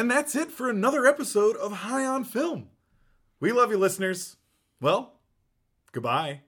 [0.00, 2.68] And that's it for another episode of High on Film.
[3.38, 4.38] We love you, listeners.
[4.80, 5.20] Well,
[5.92, 6.40] goodbye.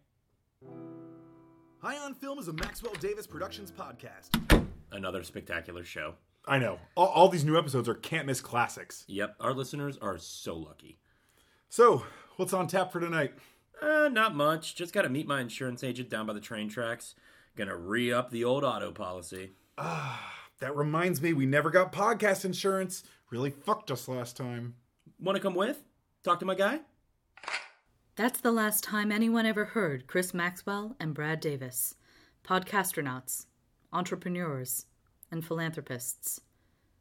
[1.83, 4.65] High on Film is a Maxwell Davis Productions podcast.
[4.91, 6.15] Another spectacular show.
[6.49, 6.79] I know.
[6.95, 9.04] All, all these new episodes are can't miss classics.
[9.07, 10.98] Yep, our listeners are so lucky.
[11.69, 12.06] So,
[12.37, 13.34] what's on tap for tonight?
[13.82, 14.76] Uh, not much.
[14.76, 17.14] Just got to meet my insurance agent down by the train tracks.
[17.55, 19.50] Gonna re up the old auto policy.
[19.77, 23.05] Ah, that reminds me, we never got podcast insurance.
[23.33, 24.74] Really fucked us last time.
[25.19, 25.83] Want to come with?
[26.23, 26.80] Talk to my guy?
[28.15, 31.95] That's the last time anyone ever heard Chris Maxwell and Brad Davis,
[32.45, 33.47] podcastronauts,
[33.91, 34.84] entrepreneurs,
[35.30, 36.43] and philanthropists.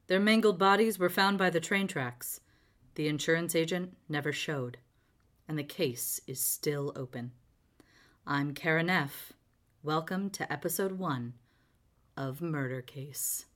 [0.08, 2.40] Their mangled bodies were found by the train tracks.
[2.96, 4.78] The insurance agent never showed,
[5.50, 7.34] and the case is still open.
[8.26, 9.34] I'm Karen F.
[9.84, 11.34] Welcome to episode one
[12.16, 13.48] of Murder Case.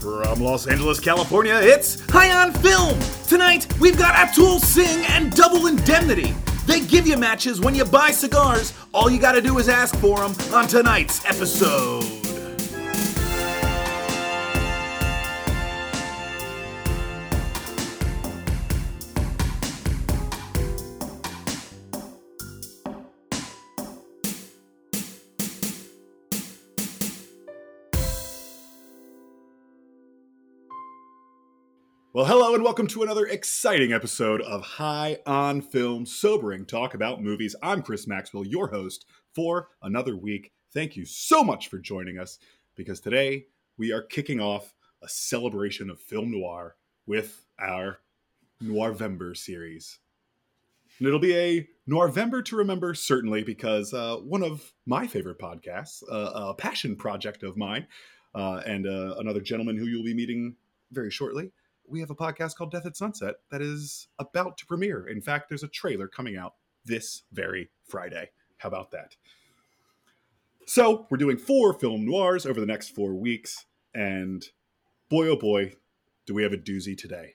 [0.00, 2.98] From Los Angeles, California, it's High on Film!
[3.26, 6.34] Tonight, we've got Atul Singh and Double Indemnity.
[6.66, 8.72] They give you matches when you buy cigars.
[8.94, 12.17] All you gotta do is ask for them on tonight's episode.
[32.18, 37.22] Well, hello and welcome to another exciting episode of High on Film Sobering Talk About
[37.22, 37.54] Movies.
[37.62, 40.50] I'm Chris Maxwell, your host for another week.
[40.74, 42.40] Thank you so much for joining us
[42.74, 43.46] because today
[43.76, 46.74] we are kicking off a celebration of film noir
[47.06, 48.00] with our
[48.60, 50.00] Noirvember series.
[50.98, 56.02] And it'll be a Noirvember to remember, certainly, because uh, one of my favorite podcasts,
[56.10, 57.86] uh, a passion project of mine,
[58.34, 60.56] uh, and uh, another gentleman who you'll be meeting
[60.90, 61.52] very shortly,
[61.88, 65.06] we have a podcast called Death at Sunset that is about to premiere.
[65.06, 68.30] In fact, there's a trailer coming out this very Friday.
[68.58, 69.16] How about that?
[70.66, 74.44] So, we're doing four film noirs over the next four weeks, and
[75.08, 75.72] boy oh boy,
[76.26, 77.34] do we have a doozy today.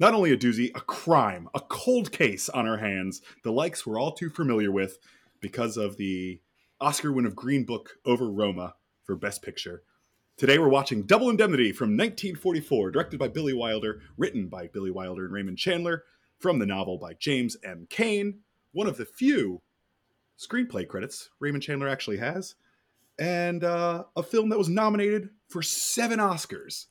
[0.00, 4.00] Not only a doozy, a crime, a cold case on our hands, the likes we're
[4.00, 4.98] all too familiar with
[5.40, 6.40] because of the
[6.80, 9.82] Oscar win of Green Book over Roma for Best Picture.
[10.38, 15.26] Today we're watching Double Indemnity from 1944, directed by Billy Wilder, written by Billy Wilder
[15.26, 16.04] and Raymond Chandler,
[16.38, 17.86] from the novel by James M.
[17.90, 18.40] Cain,
[18.72, 19.60] one of the few
[20.38, 22.56] screenplay credits Raymond Chandler actually has,
[23.18, 26.86] and uh, a film that was nominated for seven Oscars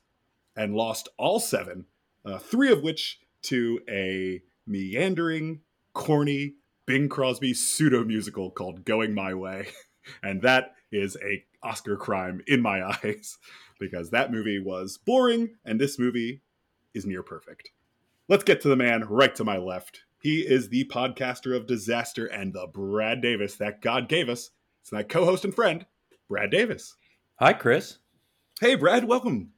[0.56, 1.86] and lost all seven,
[2.24, 5.60] uh, three of which to a meandering,
[5.92, 6.54] corny
[6.86, 9.68] Bing Crosby pseudo musical called Going My Way.
[10.22, 13.38] And that is a Oscar crime in my eyes
[13.78, 16.42] because that movie was boring and this movie
[16.94, 17.70] is near perfect.
[18.28, 20.02] Let's get to the man right to my left.
[20.20, 24.50] He is the podcaster of disaster and the Brad Davis that God gave us.
[24.80, 25.84] It's my co-host and friend,
[26.28, 26.96] Brad Davis.
[27.36, 27.98] Hi, Chris.
[28.60, 29.50] Hey, Brad, welcome.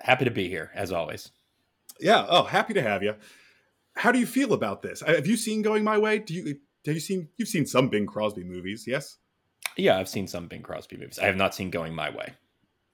[0.00, 1.32] Happy to be here, as always.
[2.00, 2.24] Yeah.
[2.28, 3.14] Oh, happy to have you.
[3.96, 5.00] How do you feel about this?
[5.00, 6.20] Have you seen Going My Way?
[6.20, 8.84] Do you have you seen you've seen some Bing Crosby movies?
[8.86, 9.18] Yes.
[9.76, 11.18] Yeah, I've seen some Bing Crosby movies.
[11.18, 12.34] I have not seen Going My Way.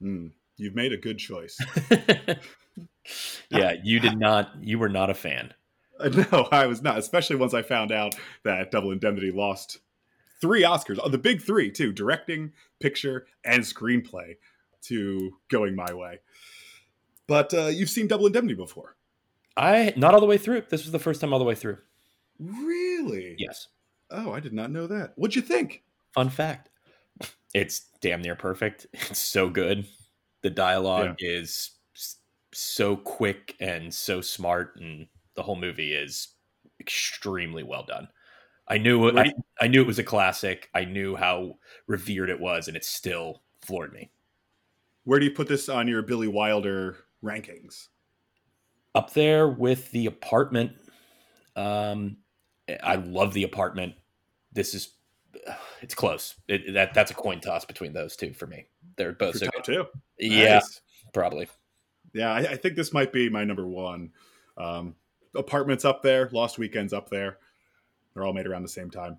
[0.03, 1.59] Mm, you've made a good choice.
[3.51, 4.51] yeah, you did not.
[4.61, 5.55] You were not a fan.
[5.99, 6.99] Uh, No, I was not.
[6.99, 8.15] Especially once I found out
[8.45, 9.79] that Double Indemnity lost
[10.41, 14.37] three Oscars, oh, the big three too: directing, picture, and screenplay,
[14.83, 16.21] to Going My Way.
[17.27, 18.97] But uh, you've seen Double Indemnity before,
[19.57, 20.63] I not all the way through.
[20.69, 21.79] This was the first time all the way through.
[22.39, 23.37] really?
[23.39, 23.69] Yes.
[24.11, 25.13] Oh, I did not know that.
[25.17, 25.83] What'd you think?
[26.15, 26.71] Fun fact.
[27.53, 28.87] It's damn near perfect.
[29.11, 29.87] It's so good.
[30.43, 31.71] The dialogue is
[32.53, 36.29] so quick and so smart, and the whole movie is
[36.81, 38.09] extremely well done.
[38.69, 40.71] I knew it, I, I knew it was a classic.
[40.75, 44.11] I knew how revered it was, and it still floored me.
[45.05, 47.89] Where do you put this on your Billy Wilder rankings?
[48.95, 50.73] Up there with the apartment.
[51.57, 52.19] Um,
[52.83, 53.95] I love the apartment.
[54.53, 54.95] This is
[55.85, 56.35] it's close.
[56.49, 58.67] It, that that's a coin toss between those two for me.
[58.97, 59.65] They're both For so top good.
[59.65, 59.85] two.
[60.19, 60.81] Yeah, Nice.
[61.13, 61.49] probably.
[62.13, 64.11] Yeah, I, I think this might be my number one.
[64.57, 64.95] Um,
[65.37, 67.39] apartments up there, Lost Weekends up there.
[68.15, 69.19] They're all made around the same time.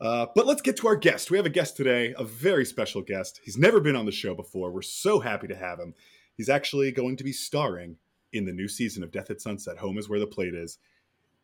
[0.00, 1.30] Uh, but let's get to our guest.
[1.30, 3.40] We have a guest today, a very special guest.
[3.42, 4.70] He's never been on the show before.
[4.70, 5.94] We're so happy to have him.
[6.36, 7.96] He's actually going to be starring
[8.32, 9.78] in the new season of Death at Sunset.
[9.78, 10.78] Home is where the plate is.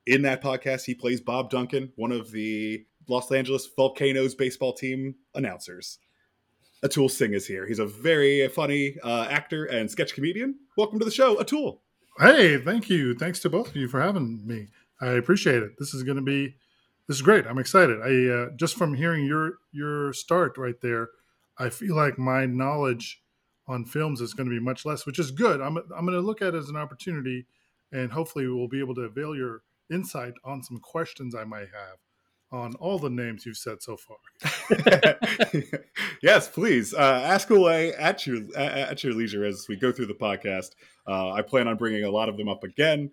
[0.07, 5.15] In that podcast, he plays Bob Duncan, one of the Los Angeles Volcanoes baseball team
[5.35, 5.99] announcers.
[6.85, 7.67] Atul Singh is here.
[7.67, 10.57] He's a very funny uh, actor and sketch comedian.
[10.77, 11.79] Welcome to the show, Atul.
[12.19, 13.15] Hey, thank you.
[13.15, 14.69] Thanks to both of you for having me.
[15.01, 15.73] I appreciate it.
[15.79, 16.55] This is going to be
[17.09, 17.47] this is great.
[17.47, 18.01] I'm excited.
[18.01, 21.09] I uh, just from hearing your your start right there,
[21.59, 23.23] I feel like my knowledge
[23.67, 25.61] on films is going to be much less, which is good.
[25.61, 27.47] I'm I'm going to look at it as an opportunity,
[27.93, 31.99] and hopefully we'll be able to avail your insight on some questions I might have
[32.53, 34.17] on all the names you've said so far.
[36.23, 40.15] yes, please uh, ask away at your at your leisure as we go through the
[40.15, 40.71] podcast.
[41.07, 43.11] Uh, I plan on bringing a lot of them up again.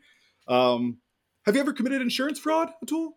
[0.47, 0.99] Um,
[1.45, 3.11] have you ever committed insurance fraud, Atul?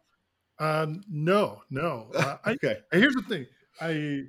[0.59, 2.11] Uh, no, no.
[2.15, 2.79] Uh, okay.
[2.93, 3.47] I, here's the thing.
[3.81, 4.23] I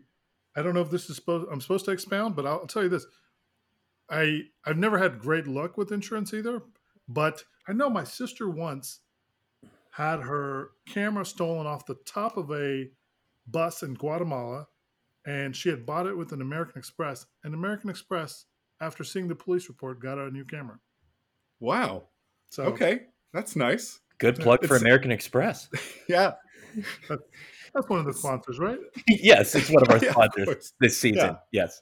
[0.55, 1.47] I don't know if this is supposed.
[1.51, 3.05] I'm supposed to expound, but I'll, I'll tell you this.
[4.09, 6.61] I I've never had great luck with insurance either,
[7.07, 8.99] but I know my sister once
[9.95, 12.89] had her camera stolen off the top of a
[13.47, 14.67] bus in Guatemala,
[15.25, 17.25] and she had bought it with an American Express.
[17.45, 18.43] And American Express,
[18.81, 20.79] after seeing the police report, got her a new camera.
[21.61, 22.09] Wow.
[22.49, 24.01] So okay, that's nice.
[24.17, 25.69] Good plug it's, for American Express.
[26.09, 26.33] Yeah.
[27.07, 28.77] That's one of the sponsors, right?
[29.07, 31.37] yes, it's one of our sponsors of this season.
[31.51, 31.63] Yeah.
[31.63, 31.81] Yes.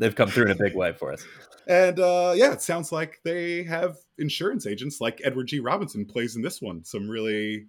[0.00, 1.24] They've come through in a big way for us.
[1.66, 5.60] And uh, yeah, it sounds like they have insurance agents like Edward G.
[5.60, 6.84] Robinson plays in this one.
[6.84, 7.66] Some really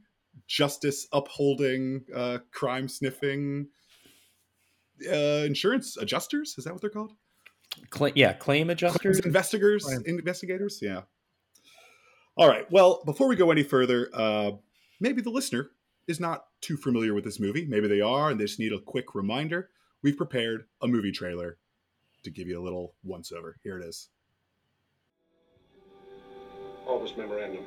[0.48, 3.68] justice upholding, uh, crime sniffing
[5.10, 6.56] uh, insurance adjusters.
[6.58, 7.14] Is that what they're called?
[7.90, 10.04] Cla- yeah, claim adjusters, Claims investigators, claim.
[10.06, 10.80] investigators.
[10.82, 11.02] Yeah.
[12.38, 12.70] All right.
[12.72, 14.52] Well, before we go any further, uh,
[15.00, 15.72] maybe the listener
[16.08, 17.66] is not too familiar with this movie.
[17.66, 19.70] Maybe they are, and they just need a quick reminder.
[20.04, 21.58] We've prepared a movie trailer
[22.25, 23.57] to give you a little once over.
[23.63, 24.10] Here it is.
[26.86, 27.63] Office memorandum.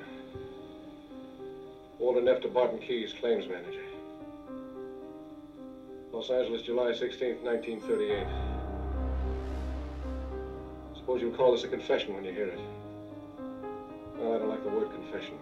[1.99, 3.83] Walter Neff to Barton Keyes, claims manager.
[6.13, 8.27] Los Angeles, July 16th, 1938.
[10.97, 12.61] Suppose you'll call this a confession when you hear it.
[14.17, 15.39] Well, I don't like the word confession.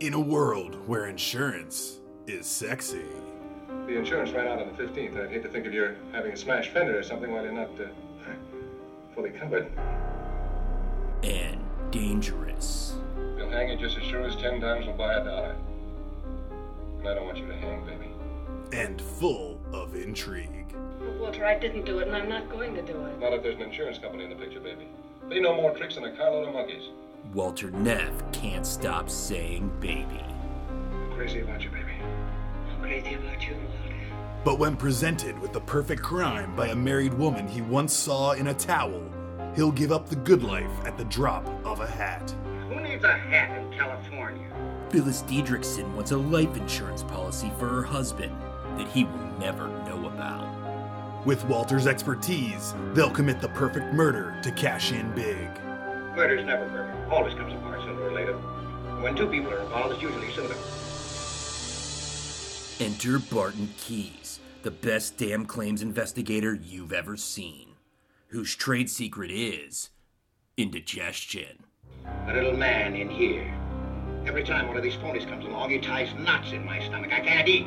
[0.00, 3.04] In a world where insurance is sexy.
[3.86, 5.22] The insurance ran out on the 15th.
[5.22, 7.70] I'd hate to think of you having a smashed fender or something while you're not
[7.80, 7.88] uh,
[9.14, 9.70] fully covered.
[11.22, 11.60] And
[11.90, 12.96] dangerous.
[13.36, 15.56] They'll hang you just as sure as ten times will buy a dollar.
[16.98, 18.10] And I don't want you to hang, baby.
[18.72, 20.74] And full of intrigue.
[21.20, 23.18] Walter, I didn't do it, and I'm not going to do it.
[23.20, 24.88] Not if there's an insurance company in the picture, baby.
[25.28, 26.88] They know more tricks than a carload of monkeys.
[27.32, 30.24] Walter Neff can't stop saying baby.
[30.70, 31.92] I'm crazy about you, baby.
[32.70, 33.91] I'm crazy about you, Walter.
[34.44, 38.48] But when presented with the perfect crime by a married woman he once saw in
[38.48, 39.02] a towel,
[39.54, 42.34] he'll give up the good life at the drop of a hat.
[42.68, 44.48] Who needs a hat in California?
[44.90, 48.36] Phyllis Dietrichson wants a life insurance policy for her husband
[48.78, 51.24] that he will never know about.
[51.24, 55.48] With Walter's expertise, they'll commit the perfect murder to cash in big.
[56.16, 57.12] Murder's never perfect.
[57.12, 58.34] Always comes apart sooner or later.
[59.02, 60.56] When two people are involved, it's usually sooner.
[62.80, 67.74] Enter Barton Keyes, the best damn claims investigator you've ever seen,
[68.28, 69.90] whose trade secret is
[70.56, 71.64] indigestion.
[72.26, 73.54] A little man in here.
[74.26, 77.12] Every time one of these phonies comes along, he ties knots in my stomach.
[77.12, 77.66] I can't eat.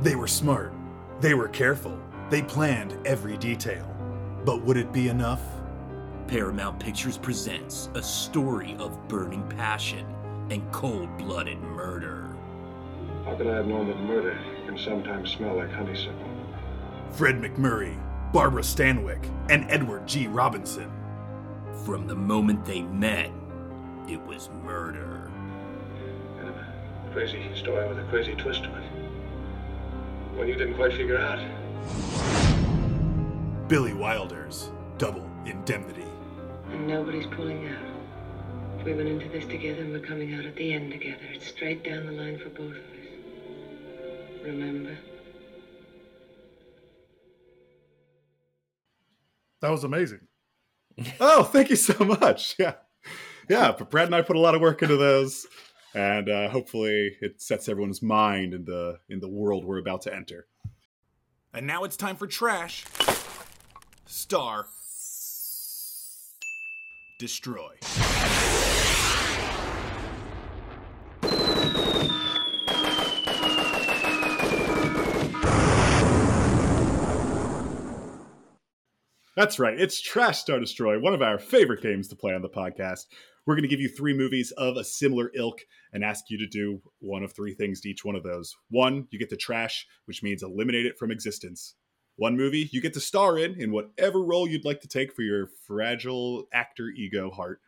[0.00, 0.72] They were smart.
[1.20, 1.98] They were careful.
[2.30, 3.86] They planned every detail.
[4.44, 5.42] But would it be enough?
[6.26, 10.06] Paramount Pictures presents a story of burning passion
[10.50, 12.30] and cold blooded murder.
[13.24, 16.28] How could I have known that murder can sometimes smell like honeysuckle?
[17.12, 17.96] Fred MacMurray,
[18.32, 20.26] Barbara Stanwyck, and Edward G.
[20.26, 20.90] Robinson.
[21.84, 23.30] From the moment they met,
[24.08, 25.30] it was murder.
[26.36, 28.82] Kind of a crazy story with a crazy twist to it.
[30.36, 31.38] One you didn't quite figure out.
[33.68, 36.04] Billy Wilder's Double Indemnity.
[36.70, 38.84] And nobody's pulling out.
[38.84, 41.22] We went into this together and we're coming out at the end together.
[41.32, 42.93] It's straight down the line for both of us.
[44.44, 44.96] Remember?
[49.60, 50.20] That was amazing.
[51.20, 52.56] oh, thank you so much.
[52.64, 52.74] Yeah.
[53.48, 55.46] Yeah, but Brad and I put a lot of work into those.
[55.94, 60.14] And uh, hopefully it sets everyone's mind in the in the world we're about to
[60.14, 60.46] enter.
[61.52, 62.84] And now it's time for trash.
[64.06, 64.66] Star
[67.18, 67.74] destroy.
[79.36, 79.80] That's right.
[79.80, 83.06] It's Trash Star Destroy, one of our favorite games to play on the podcast.
[83.44, 85.62] We're going to give you three movies of a similar ilk
[85.92, 88.54] and ask you to do one of three things to each one of those.
[88.70, 91.74] One, you get to trash, which means eliminate it from existence.
[92.14, 95.22] One movie you get to star in in whatever role you'd like to take for
[95.22, 97.58] your fragile actor ego heart.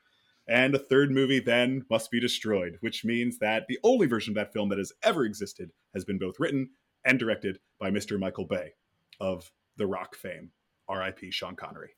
[0.46, 4.36] And a third movie then must be destroyed, which means that the only version of
[4.36, 6.70] that film that has ever existed has been both written
[7.04, 8.20] and directed by Mr.
[8.20, 8.74] Michael Bay
[9.18, 10.52] of The Rock fame.
[10.88, 11.30] R.I.P.
[11.30, 11.90] Sean Connery.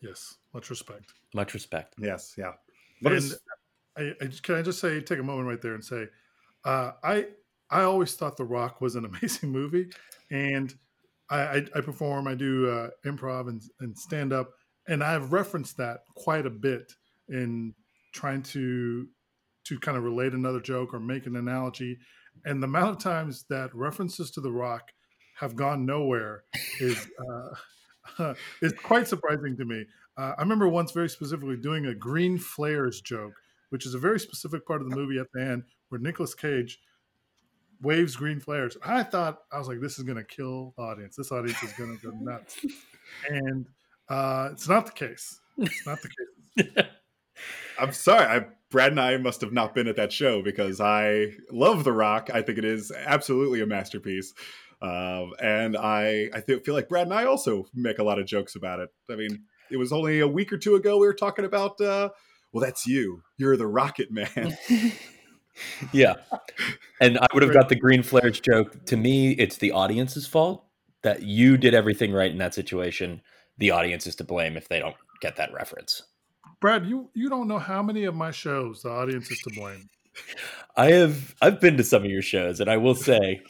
[0.00, 1.12] Yes, much respect.
[1.34, 1.94] Much respect.
[1.98, 2.52] Yes, yeah.
[3.00, 3.32] What and.
[3.96, 6.06] I, I, can I just say, take a moment right there and say,
[6.64, 7.26] uh, I
[7.70, 9.88] I always thought The Rock was an amazing movie,
[10.30, 10.74] and
[11.30, 14.50] I, I, I perform, I do uh, improv and, and stand up,
[14.86, 16.92] and I've referenced that quite a bit
[17.28, 17.74] in
[18.12, 19.08] trying to
[19.64, 21.98] to kind of relate another joke or make an analogy.
[22.44, 24.92] And the amount of times that references to The Rock
[25.38, 26.44] have gone nowhere
[26.78, 27.48] is uh,
[28.62, 29.84] is quite surprising to me.
[30.16, 33.34] Uh, I remember once very specifically doing a green flares joke,
[33.70, 36.80] which is a very specific part of the movie at the end where Nicolas Cage
[37.82, 38.76] waves green flares.
[38.84, 41.16] I thought I was like, this is going to kill the audience.
[41.16, 42.64] This audience is going to go nuts,
[43.28, 43.66] and
[44.08, 45.40] uh, it's not the case.
[45.58, 46.86] It's not the case.
[47.78, 48.24] I'm sorry.
[48.24, 51.92] I, Brad and I must have not been at that show because I love The
[51.92, 52.30] Rock.
[52.32, 54.34] I think it is absolutely a masterpiece.
[54.82, 58.56] Um, and I, I feel like Brad and I also make a lot of jokes
[58.56, 58.90] about it.
[59.10, 62.10] I mean, it was only a week or two ago we were talking about, uh,
[62.52, 63.22] well, that's you.
[63.38, 64.56] You're the Rocket Man.
[65.92, 66.14] yeah.
[67.00, 68.84] And I would have got the green flares joke.
[68.86, 70.64] To me, it's the audience's fault
[71.02, 73.22] that you did everything right in that situation.
[73.58, 76.02] The audience is to blame if they don't get that reference.
[76.60, 79.88] Brad, you you don't know how many of my shows the audience is to blame.
[80.76, 83.40] I have I've been to some of your shows, and I will say,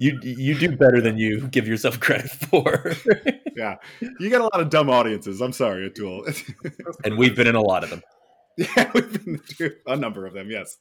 [0.00, 2.92] you you do better than you give yourself credit for.
[3.56, 3.76] yeah,
[4.18, 5.40] you got a lot of dumb audiences.
[5.40, 6.26] I'm sorry, Atul.
[7.04, 8.02] and we've been in a lot of them.
[8.56, 10.48] Yeah, we've been to a number of them.
[10.48, 10.76] Yes.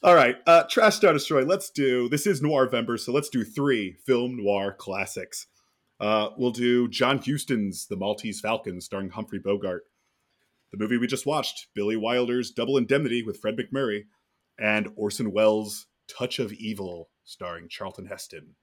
[0.00, 1.44] All right, uh, Trash Star Destroy.
[1.44, 5.48] Let's do this is Noir November, so let's do three film noir classics.
[5.98, 9.82] Uh, we'll do John Huston's The Maltese Falcon, starring Humphrey Bogart.
[10.72, 14.04] The movie we just watched, Billy Wilder's Double Indemnity with Fred MacMurray,
[14.60, 18.54] and Orson Welles' Touch of Evil, starring Charlton Heston.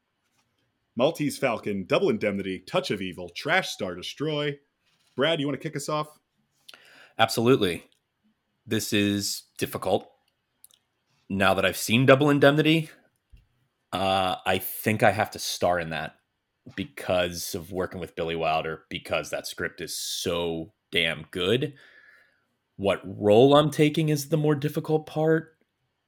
[0.96, 4.58] Maltese Falcon, Double Indemnity, Touch of Evil, Trash Star Destroy.
[5.16, 6.20] Brad, you want to kick us off?
[7.18, 7.84] Absolutely.
[8.66, 10.10] This is difficult
[11.30, 12.90] now that I've seen Double Indemnity,
[13.92, 16.16] uh, I think I have to star in that
[16.76, 21.74] because of working with Billy Wilder, because that script is so damn good.
[22.76, 25.57] What role I'm taking is the more difficult part.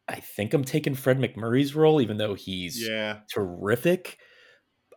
[0.09, 3.19] I think I'm taking Fred MacMurray's role, even though he's yeah.
[3.31, 4.17] terrific.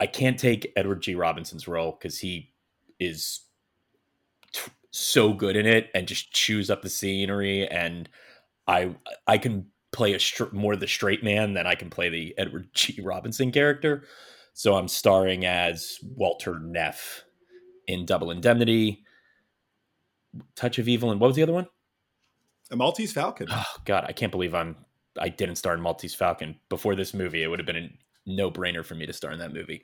[0.00, 1.14] I can't take Edward G.
[1.14, 2.52] Robinson's role because he
[2.98, 3.40] is
[4.52, 7.68] t- so good in it and just chews up the scenery.
[7.68, 8.08] And
[8.66, 12.34] I I can play a str- more the straight man than I can play the
[12.38, 13.00] Edward G.
[13.02, 14.04] Robinson character.
[14.54, 17.24] So I'm starring as Walter Neff
[17.86, 19.04] in Double Indemnity,
[20.56, 21.68] Touch of Evil, and what was the other one?
[22.70, 23.48] A Maltese Falcon.
[23.50, 24.76] Oh God, I can't believe I'm
[25.18, 27.42] I didn't star in Maltese Falcon before this movie.
[27.42, 27.90] It would have been a
[28.26, 29.82] no brainer for me to star in that movie.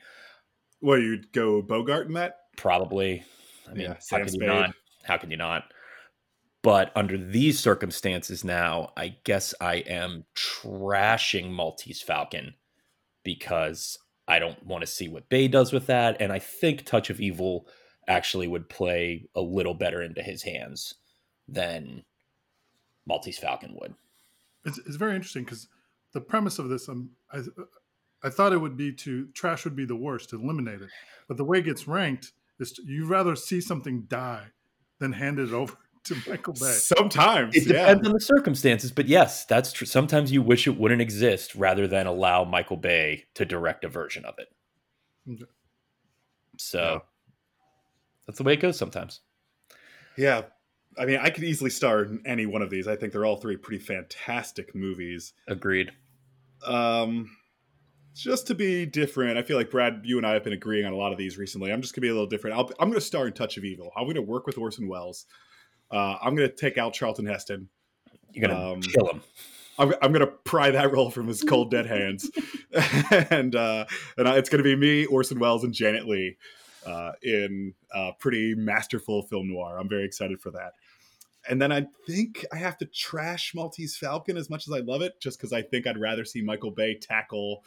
[0.80, 2.36] Well, you'd go Bogart in that?
[2.56, 3.24] Probably.
[3.68, 4.40] I mean, yeah, how can Spade.
[4.42, 4.70] you not?
[5.04, 5.64] How can you not?
[6.62, 12.54] But under these circumstances now, I guess I am trashing Maltese Falcon
[13.22, 16.16] because I don't want to see what Bay does with that.
[16.20, 17.66] And I think Touch of Evil
[18.08, 20.94] actually would play a little better into his hands
[21.46, 22.04] than
[23.06, 23.94] Maltese Falcon would.
[24.64, 25.68] It's, it's very interesting because
[26.12, 27.40] the premise of this, um, I,
[28.22, 30.88] I thought it would be to trash would be the worst, to eliminate it.
[31.28, 34.46] But the way it gets ranked is to, you'd rather see something die
[34.98, 36.72] than hand it over to Michael Bay.
[36.72, 39.86] Sometimes it depends on the circumstances, but yes, that's true.
[39.86, 44.24] Sometimes you wish it wouldn't exist rather than allow Michael Bay to direct a version
[44.24, 44.48] of it.
[45.30, 45.50] Okay.
[46.56, 46.98] So yeah.
[48.26, 49.20] that's the way it goes sometimes.
[50.16, 50.42] Yeah.
[50.98, 52.88] I mean, I could easily star in any one of these.
[52.88, 55.32] I think they're all three pretty fantastic movies.
[55.46, 55.92] Agreed.
[56.66, 57.30] Um,
[58.14, 60.92] just to be different, I feel like Brad, you and I have been agreeing on
[60.92, 61.72] a lot of these recently.
[61.72, 62.56] I'm just gonna be a little different.
[62.56, 63.92] i am going to star in Touch of Evil.
[63.96, 65.26] I'm going to work with Orson Welles.
[65.90, 67.68] Uh, I'm going to take out Charlton Heston.
[68.32, 69.22] You're going to um, kill him.
[69.78, 72.30] I'm, I'm going to pry that role from his cold dead hands,
[73.30, 73.86] and uh,
[74.16, 76.36] and it's going to be me, Orson Welles, and Janet Leigh
[76.84, 79.78] uh, in a pretty masterful film noir.
[79.78, 80.72] I'm very excited for that.
[81.48, 85.02] And then I think I have to trash Maltese Falcon as much as I love
[85.02, 87.64] it, just because I think I'd rather see Michael Bay tackle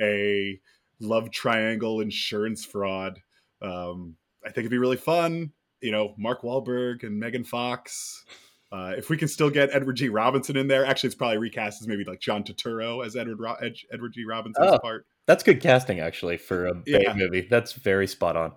[0.00, 0.60] a
[1.00, 3.20] love triangle insurance fraud.
[3.60, 8.24] Um, I think it'd be really fun you know, Mark Wahlberg and Megan Fox.
[8.70, 10.08] Uh, if we can still get Edward G.
[10.08, 13.56] Robinson in there, actually, it's probably recast as maybe like John Turturro as Edward Ro-
[13.60, 14.24] Ed- Edward G.
[14.24, 15.04] Robinson's oh, part.
[15.26, 17.12] That's good casting, actually, for a Bay yeah.
[17.12, 17.46] movie.
[17.50, 18.52] That's very spot on.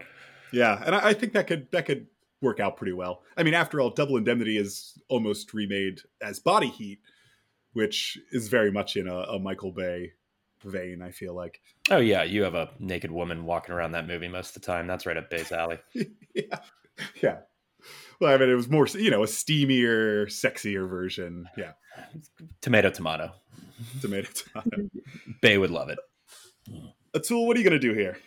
[0.54, 2.08] Yeah, and I, I think that could that could
[2.42, 3.22] work out pretty well.
[3.38, 7.00] I mean, after all, Double Indemnity is almost remade as Body Heat,
[7.74, 10.14] which is very much in a, a Michael Bay
[10.64, 11.02] vein.
[11.02, 11.62] I feel like.
[11.90, 14.88] Oh yeah, you have a naked woman walking around that movie most of the time.
[14.88, 15.80] That's right up Bay's alley.
[16.34, 16.60] yeah,
[17.22, 17.38] yeah.
[18.20, 21.48] Well, I mean, it was more, you know, a steamier, sexier version.
[21.58, 21.74] Yeah.
[22.62, 23.32] Tomato, tomato.
[24.02, 24.90] Tomato, tomato.
[25.42, 26.00] Bay would love it.
[27.16, 28.18] Atul, what are you going to do here?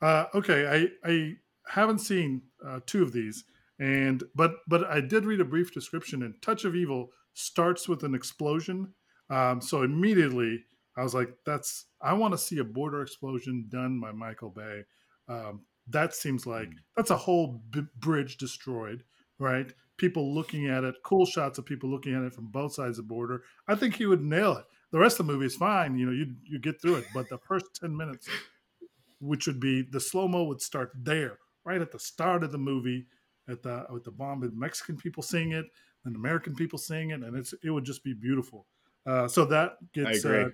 [0.00, 0.66] Uh, okay,
[1.04, 3.44] I I haven't seen uh, two of these,
[3.78, 6.22] and but but I did read a brief description.
[6.22, 8.94] And Touch of Evil starts with an explosion,
[9.30, 10.64] um, so immediately
[10.96, 14.82] I was like, "That's I want to see a border explosion done by Michael Bay."
[15.28, 16.78] Um, that seems like hmm.
[16.96, 19.02] that's a whole b- bridge destroyed,
[19.38, 19.72] right?
[19.96, 23.04] People looking at it, cool shots of people looking at it from both sides of
[23.04, 23.42] the border.
[23.68, 24.64] I think he would nail it.
[24.90, 27.28] The rest of the movie is fine, you know, you you get through it, but
[27.28, 28.28] the first ten minutes,
[29.20, 32.58] which would be the slow mo, would start there, right at the start of the
[32.58, 33.06] movie,
[33.48, 35.66] at the with the bomb, and Mexican people seeing it,
[36.04, 38.66] and American people seeing it, and it's it would just be beautiful.
[39.06, 40.48] Uh, so that gets uh,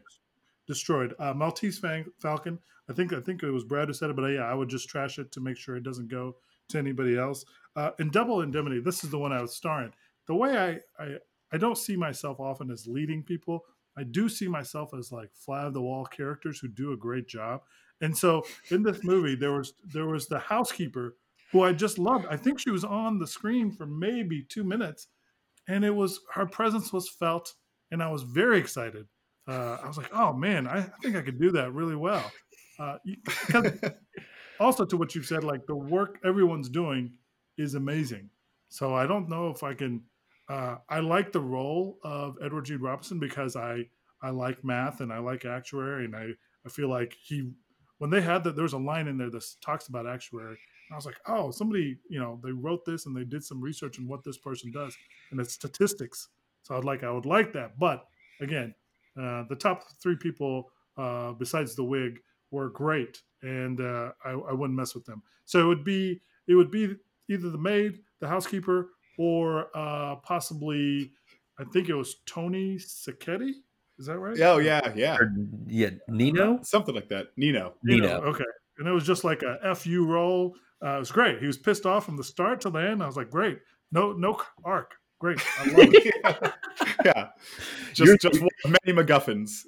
[0.66, 1.14] destroyed.
[1.18, 1.80] Uh, Maltese
[2.18, 2.58] Falcon.
[2.88, 4.68] I think I think it was Brad who said it, but uh, yeah, I would
[4.68, 6.36] just trash it to make sure it doesn't go
[6.68, 7.44] to anybody else.
[7.76, 9.92] Uh, in Double Indemnity, this is the one I was starring.
[10.26, 11.16] The way I, I
[11.52, 13.64] I don't see myself often as leading people.
[13.96, 17.28] I do see myself as like fly of the wall characters who do a great
[17.28, 17.62] job.
[18.00, 21.16] And so in this movie, there was there was the housekeeper
[21.52, 22.26] who I just loved.
[22.30, 25.08] I think she was on the screen for maybe two minutes,
[25.68, 27.54] and it was her presence was felt,
[27.90, 29.06] and I was very excited.
[29.48, 32.30] Uh, I was like, oh man, I, I, think I could do that really well.
[32.78, 32.98] Uh,
[34.60, 37.14] also, to what you've said, like the work everyone's doing
[37.58, 38.30] is amazing.
[38.68, 40.02] So I don't know if I can.
[40.48, 42.76] Uh, I like the role of Edward G.
[42.76, 43.88] Robinson because I
[44.22, 46.28] I like math and I like actuary, and I
[46.64, 47.50] I feel like he
[47.98, 50.58] when they had that there's a line in there that talks about actuary.
[50.92, 53.98] I was like, oh, somebody, you know, they wrote this and they did some research
[53.98, 54.96] on what this person does,
[55.30, 56.28] and it's statistics.
[56.62, 57.78] So I'd like, I would like that.
[57.78, 58.06] But
[58.40, 58.74] again,
[59.20, 64.52] uh, the top three people uh, besides the wig were great, and uh, I, I,
[64.52, 65.22] wouldn't mess with them.
[65.46, 66.96] So it would be it would be
[67.28, 71.12] either the maid, the housekeeper, or uh, possibly
[71.58, 73.52] I think it was Tony Sacchetti.
[73.98, 74.38] Is that right?
[74.40, 75.32] Oh yeah, yeah, or,
[75.66, 75.90] yeah.
[76.08, 77.28] Nino, something like that.
[77.36, 77.74] Nino.
[77.82, 78.06] Nino.
[78.06, 78.20] Nino.
[78.22, 78.44] Okay,
[78.78, 80.54] and it was just like a fu role.
[80.82, 81.40] Uh, it was great.
[81.40, 83.02] He was pissed off from the start to the end.
[83.02, 83.58] I was like, great.
[83.92, 84.94] No, no arc.
[85.20, 85.38] Great.
[85.58, 86.14] I love it.
[86.24, 86.50] yeah.
[87.04, 87.26] yeah.
[87.92, 89.64] Just you're, just many MacGuffins.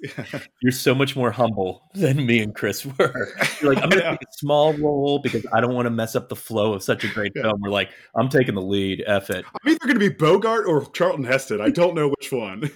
[0.61, 3.31] you're so much more humble than me and Chris were.
[3.61, 4.09] You're like, I'm gonna yeah.
[4.11, 7.03] take a small role because I don't want to mess up the flow of such
[7.03, 7.43] a great yeah.
[7.43, 7.61] film.
[7.61, 9.03] We're like, I'm taking the lead.
[9.05, 9.45] F it.
[9.45, 11.61] I'm either gonna be Bogart or Charlton Heston.
[11.61, 12.71] I don't know which one.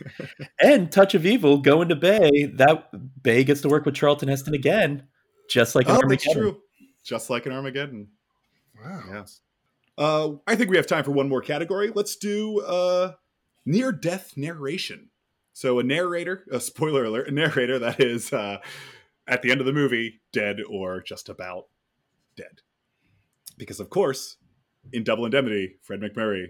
[0.61, 2.45] and Touch of Evil going to Bay.
[2.57, 2.91] That
[3.23, 5.01] Bay gets to work with Charlton Heston again.
[5.49, 6.09] Just like oh, Armageddon.
[6.09, 6.61] That's true.
[7.03, 8.09] Just like an Armageddon.
[8.83, 9.03] Wow.
[9.11, 9.41] Yes.
[9.97, 11.91] Uh, I think we have time for one more category.
[11.93, 13.13] Let's do uh,
[13.65, 15.09] near death narration.
[15.53, 18.59] So, a narrator, a spoiler alert, a narrator that is uh,
[19.27, 21.65] at the end of the movie dead or just about
[22.35, 22.61] dead.
[23.57, 24.37] Because, of course,
[24.93, 26.49] in Double Indemnity, Fred MacMurray,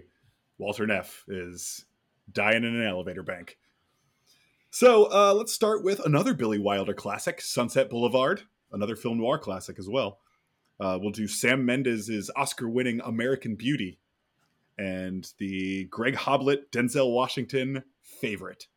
[0.58, 1.86] Walter Neff is
[2.30, 3.56] dying in an elevator bank.
[4.70, 9.78] So, uh, let's start with another Billy Wilder classic, Sunset Boulevard, another film noir classic
[9.78, 10.18] as well.
[10.80, 13.98] Uh, we'll do Sam Mendes' Oscar-winning American Beauty,
[14.78, 18.68] and the Greg Hoblit Denzel Washington favorite,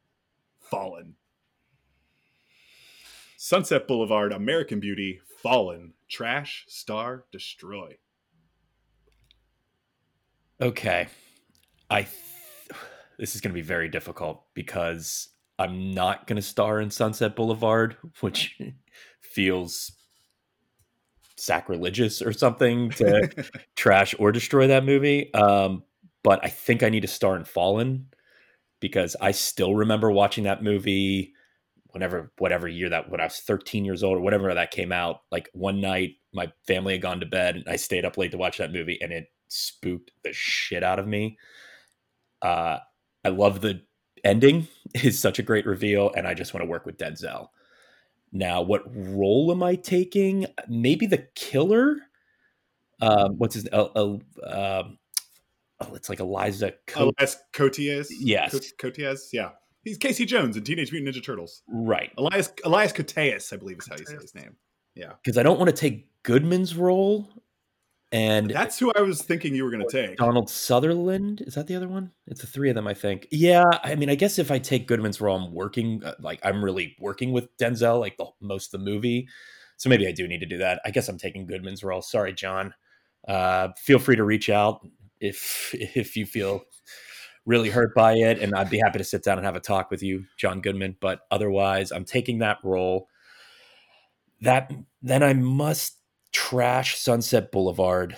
[0.59, 1.15] Fallen.
[3.37, 7.97] Sunset Boulevard, American Beauty, Fallen, Trash, Star, Destroy.
[10.59, 11.07] Okay,
[11.89, 12.03] I.
[12.03, 12.15] Th-
[13.17, 17.35] this is going to be very difficult because I'm not going to star in Sunset
[17.35, 18.59] Boulevard, which
[19.21, 19.91] feels
[21.41, 23.29] sacrilegious or something to
[23.75, 25.33] trash or destroy that movie.
[25.33, 25.83] Um,
[26.23, 28.07] but I think I need to star in Fallen
[28.79, 31.33] because I still remember watching that movie
[31.87, 35.21] whenever whatever year that when I was 13 years old or whatever that came out.
[35.31, 38.37] Like one night, my family had gone to bed and I stayed up late to
[38.37, 41.37] watch that movie, and it spooked the shit out of me.
[42.41, 42.77] Uh,
[43.25, 43.81] I love the
[44.23, 47.47] ending; is such a great reveal, and I just want to work with Denzel.
[48.31, 50.45] Now, what role am I taking?
[50.67, 51.97] Maybe the killer.
[53.01, 53.67] Um, what's his?
[53.71, 54.03] Uh, uh,
[54.43, 54.97] um,
[55.81, 56.73] oh, it's like Eliza.
[56.87, 58.07] Co- Elias Koteas.
[58.09, 59.29] Yes, Koteas.
[59.33, 59.49] Yeah,
[59.83, 61.63] he's Casey Jones in Teenage Mutant Ninja Turtles.
[61.67, 62.11] Right.
[62.17, 64.55] Elias Elias Koteas, I believe is how you say his name.
[64.95, 67.27] Yeah, because I don't want to take Goodman's role
[68.11, 70.17] and that's who I was thinking you were going to take.
[70.17, 72.11] Donald Sutherland is that the other one?
[72.27, 73.27] It's the three of them, I think.
[73.31, 76.63] Yeah, I mean, I guess if I take Goodman's role, I'm working uh, like I'm
[76.63, 79.27] really working with Denzel like the most of the movie.
[79.77, 80.81] So maybe I do need to do that.
[80.85, 82.01] I guess I'm taking Goodman's role.
[82.01, 82.73] Sorry, John.
[83.27, 84.85] Uh, feel free to reach out
[85.21, 86.63] if if you feel
[87.45, 89.89] really hurt by it, and I'd be happy to sit down and have a talk
[89.89, 90.97] with you, John Goodman.
[90.99, 93.07] But otherwise, I'm taking that role.
[94.41, 94.71] That
[95.01, 96.00] then I must
[96.31, 98.15] trash Sunset Boulevard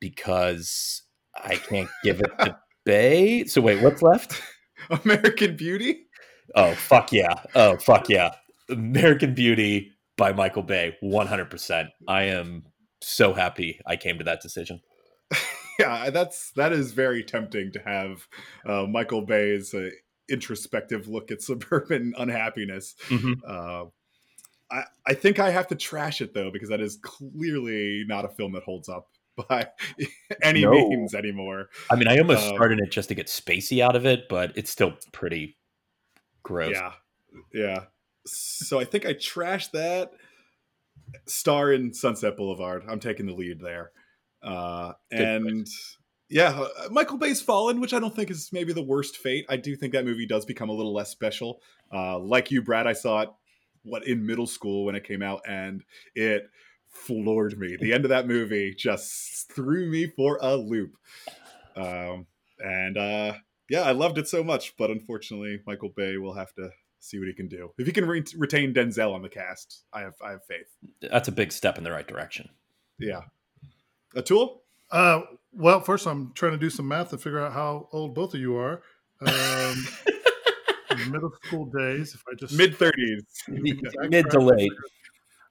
[0.00, 1.02] because
[1.34, 3.44] I can't give it to Bay.
[3.44, 4.40] So wait, what's left?
[5.04, 6.06] American Beauty.
[6.54, 7.34] Oh fuck yeah!
[7.54, 8.30] Oh fuck yeah!
[8.70, 11.88] American Beauty by Michael Bay, 100%.
[12.08, 12.64] I am
[13.02, 14.80] so happy I came to that decision.
[15.78, 18.26] yeah, that's that is very tempting to have
[18.66, 19.90] uh, Michael Bay's uh,
[20.28, 22.94] introspective look at suburban unhappiness.
[23.08, 23.32] Mm-hmm.
[23.46, 23.90] Uh,
[24.70, 28.28] I, I think I have to trash it though because that is clearly not a
[28.28, 29.08] film that holds up
[29.48, 29.68] by
[30.42, 30.72] any no.
[30.72, 31.68] means anymore.
[31.90, 34.52] I mean, I almost um, started it just to get spacey out of it, but
[34.56, 35.56] it's still pretty
[36.42, 36.74] gross.
[36.74, 36.92] Yeah,
[37.52, 37.84] yeah.
[38.26, 40.12] So I think I trashed that.
[41.26, 42.82] Star in Sunset Boulevard.
[42.88, 43.92] I'm taking the lead there.
[44.42, 45.66] Uh, and
[46.28, 49.46] yeah, uh, Michael Bay's Fallen, which I don't think is maybe the worst fate.
[49.48, 51.60] I do think that movie does become a little less special.
[51.92, 53.30] Uh, like you, Brad, I saw it
[53.86, 55.82] what in middle school when it came out, and
[56.14, 56.50] it
[56.88, 57.76] floored me.
[57.80, 60.96] The end of that movie just threw me for a loop.
[61.76, 62.26] Um,
[62.58, 63.34] and uh,
[63.68, 66.70] yeah, I loved it so much, but unfortunately, Michael Bay will have to
[67.00, 67.72] see what he can do.
[67.78, 70.68] If he can re- retain Denzel on the cast, I have I have faith.
[71.00, 72.48] That's a big step in the right direction.
[72.98, 73.22] Yeah.
[74.14, 74.58] Atul?
[74.90, 75.22] Uh,
[75.52, 78.40] well, first I'm trying to do some math to figure out how old both of
[78.40, 78.82] you are.
[79.20, 79.86] Um,
[81.10, 82.14] middle school days.
[82.14, 84.72] If I just mid thirties, mid to late.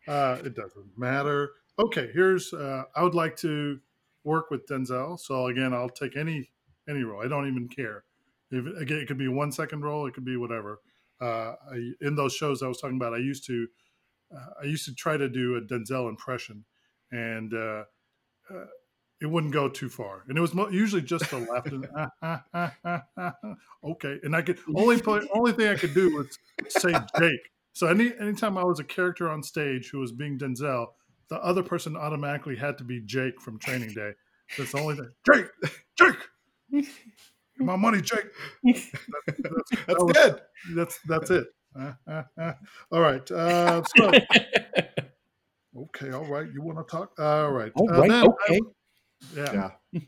[0.08, 1.52] Uh, it doesn't matter.
[1.80, 2.54] Okay, here's.
[2.54, 3.80] Uh, I would like to
[4.24, 5.20] work with Denzel.
[5.20, 6.50] So again, I'll take any
[6.90, 7.24] any role.
[7.24, 8.04] I don't even care.
[8.52, 10.08] If again, it could be one second role.
[10.08, 10.82] It could be whatever.
[11.22, 13.68] Uh, I, in those shows I was talking about, I used to
[14.36, 16.66] uh, I used to try to do a Denzel impression,
[17.12, 17.84] and uh,
[18.54, 18.66] uh
[19.22, 21.68] it wouldn't go too far, and it was mo- usually just a left.
[21.68, 21.88] And,
[22.22, 23.34] ah, ah, ah,
[23.84, 26.38] okay, and I could only play, only thing I could do was
[26.70, 27.52] say Jake.
[27.74, 30.88] So any anytime I was a character on stage who was being Denzel,
[31.30, 34.12] the other person automatically had to be Jake from Training Day.
[34.58, 35.12] That's the only thing.
[35.26, 35.48] Jake,
[35.98, 36.88] Jake,
[37.58, 38.26] my money, Jake.
[38.64, 38.76] That,
[39.28, 40.42] that's, that's that was, good.
[40.76, 41.48] That's that's it.
[41.78, 42.54] Uh, uh, uh.
[42.92, 43.30] All right.
[43.32, 44.08] Uh, so,
[45.78, 46.12] okay.
[46.12, 46.48] All right.
[46.54, 47.12] You want to talk?
[47.20, 47.72] All right.
[47.76, 48.56] All uh, okay.
[48.56, 48.60] I,
[49.36, 49.72] yeah.
[49.92, 50.02] yeah.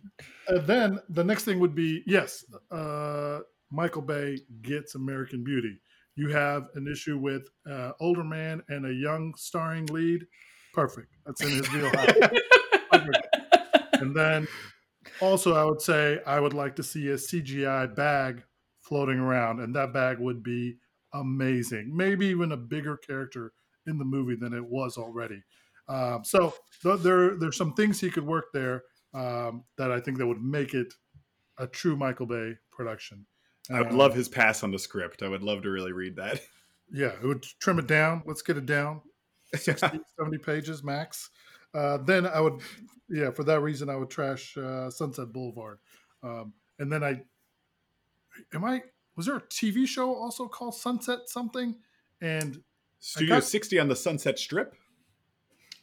[0.65, 3.39] then the next thing would be yes, uh,
[3.71, 5.79] Michael Bay gets American Beauty.
[6.15, 10.25] You have an issue with uh, older man and a young starring lead.
[10.73, 11.09] Perfect.
[11.25, 12.11] That's in his wheelhouse.
[13.93, 14.47] and then
[15.21, 18.43] also, I would say I would like to see a CGI bag
[18.81, 20.77] floating around, and that bag would be
[21.13, 21.95] amazing.
[21.95, 23.53] Maybe even a bigger character
[23.85, 25.41] in the movie than it was already.
[25.87, 28.83] Um, so th- there, there's some things he could work there
[29.17, 30.93] um, that I think that would make it
[31.57, 33.25] a true Michael Bay production.
[33.71, 35.23] I would um, love his pass on the script.
[35.23, 36.41] I would love to really read that.
[36.89, 38.23] Yeah, it would trim it down.
[38.25, 39.01] Let's get it down
[39.53, 41.31] 60, 70 pages max.
[41.73, 42.61] Uh, then I would,
[43.09, 45.79] yeah, for that reason, I would trash uh, Sunset Boulevard.
[46.23, 47.19] Um, and then I,
[48.53, 48.83] am I,
[49.17, 51.75] was there a TV show also called Sunset something?
[52.21, 52.63] And
[53.01, 54.73] Studio got, 60 on the Sunset Strip?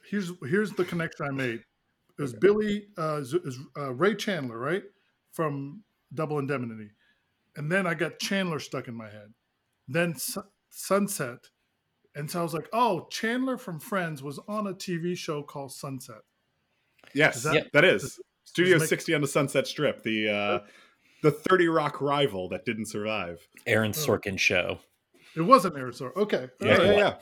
[0.09, 1.65] Here's here's the connection I made.
[2.19, 3.23] It was Billy, uh,
[3.77, 4.83] uh, Ray Chandler, right?
[5.33, 6.91] From Double Indemnity.
[7.57, 9.33] And then I got Chandler stuck in my head.
[9.89, 11.39] Then Su- Sunset.
[12.15, 15.73] And so I was like, oh, Chandler from Friends was on a TV show called
[15.73, 16.23] Sunset.
[17.15, 17.73] Yes, that, yep.
[17.73, 18.03] that is.
[18.03, 20.59] Does, Studio does 60 on the Sunset Strip, the uh,
[21.23, 23.47] the 30 Rock rival that didn't survive.
[23.67, 23.99] Aaron oh.
[23.99, 24.37] Sorkin oh.
[24.37, 24.79] show.
[25.35, 26.17] It wasn't Aaron Sorkin.
[26.17, 26.49] Okay.
[26.61, 26.83] Yeah, right.
[26.83, 27.15] yeah, yeah.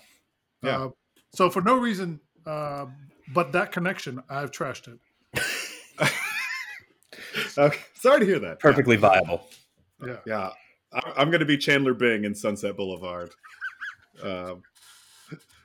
[0.62, 0.84] yeah.
[0.84, 0.88] Uh,
[1.34, 2.86] so for no reason uh,
[3.32, 4.98] but that connection, I've trashed it.
[7.58, 7.78] okay.
[7.94, 8.60] Sorry to hear that.
[8.60, 9.00] Perfectly yeah.
[9.00, 9.46] viable.
[10.04, 10.16] Yeah.
[10.26, 10.50] Yeah.
[10.92, 13.30] I'm going to be Chandler Bing in Sunset Boulevard.
[14.22, 14.62] Um,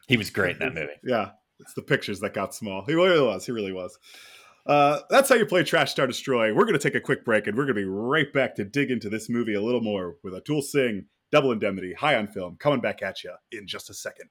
[0.07, 0.93] he was great in that movie.
[1.03, 1.31] Yeah.
[1.59, 2.85] It's the pictures that got small.
[2.85, 3.45] He really was.
[3.45, 3.97] He really was.
[4.65, 6.53] Uh, that's how you play Trash Star Destroy.
[6.53, 8.65] We're going to take a quick break and we're going to be right back to
[8.65, 12.57] dig into this movie a little more with Atul Singh, Double Indemnity, High on Film,
[12.57, 14.29] coming back at you in just a second.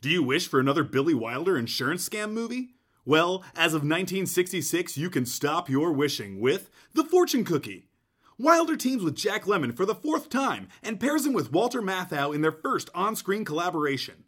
[0.00, 2.76] Do you wish for another Billy Wilder insurance scam movie?
[3.04, 7.88] Well, as of 1966, you can stop your wishing with The Fortune Cookie.
[8.38, 12.32] Wilder teams with Jack Lemmon for the fourth time and pairs him with Walter Matthau
[12.32, 14.22] in their first on screen collaboration.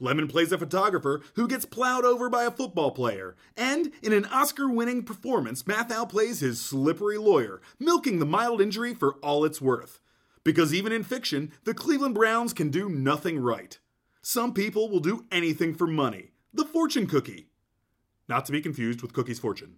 [0.00, 4.24] Lemmon plays a photographer who gets plowed over by a football player, and in an
[4.24, 9.60] Oscar winning performance, Matthau plays his slippery lawyer, milking the mild injury for all it's
[9.60, 10.00] worth.
[10.44, 13.78] Because even in fiction, the Cleveland Browns can do nothing right.
[14.22, 16.32] Some people will do anything for money.
[16.52, 17.48] The fortune cookie.
[18.28, 19.76] Not to be confused with Cookie's Fortune.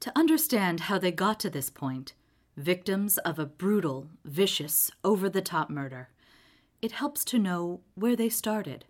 [0.00, 2.14] To understand how they got to this point,
[2.56, 6.08] victims of a brutal, vicious, over the top murder,
[6.80, 8.86] it helps to know where they started.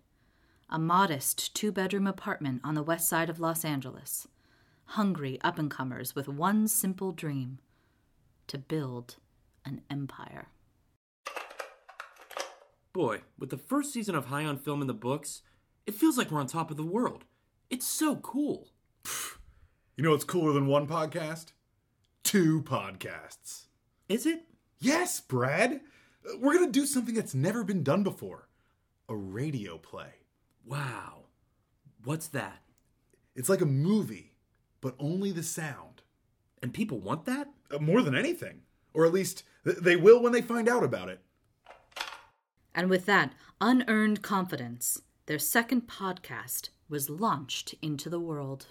[0.69, 4.29] A modest two bedroom apartment on the west side of Los Angeles.
[4.85, 7.59] Hungry up and comers with one simple dream
[8.47, 9.17] to build
[9.65, 10.47] an empire.
[12.93, 15.41] Boy, with the first season of High on Film in the books,
[15.85, 17.25] it feels like we're on top of the world.
[17.69, 18.69] It's so cool.
[19.95, 21.53] You know what's cooler than one podcast?
[22.23, 23.65] Two podcasts.
[24.09, 24.43] Is it?
[24.79, 25.81] Yes, Brad.
[26.39, 28.47] We're going to do something that's never been done before
[29.09, 30.13] a radio play.
[30.65, 31.25] Wow.
[32.03, 32.61] What's that?
[33.35, 34.33] It's like a movie,
[34.81, 36.01] but only the sound.
[36.61, 37.49] And people want that?
[37.71, 38.61] Uh, more than anything.
[38.93, 41.19] Or at least th- they will when they find out about it.
[42.75, 48.67] And with that unearned confidence, their second podcast was launched into the world.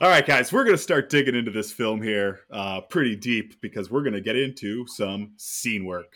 [0.00, 3.60] All right, guys, we're going to start digging into this film here uh, pretty deep
[3.60, 6.12] because we're going to get into some scene work.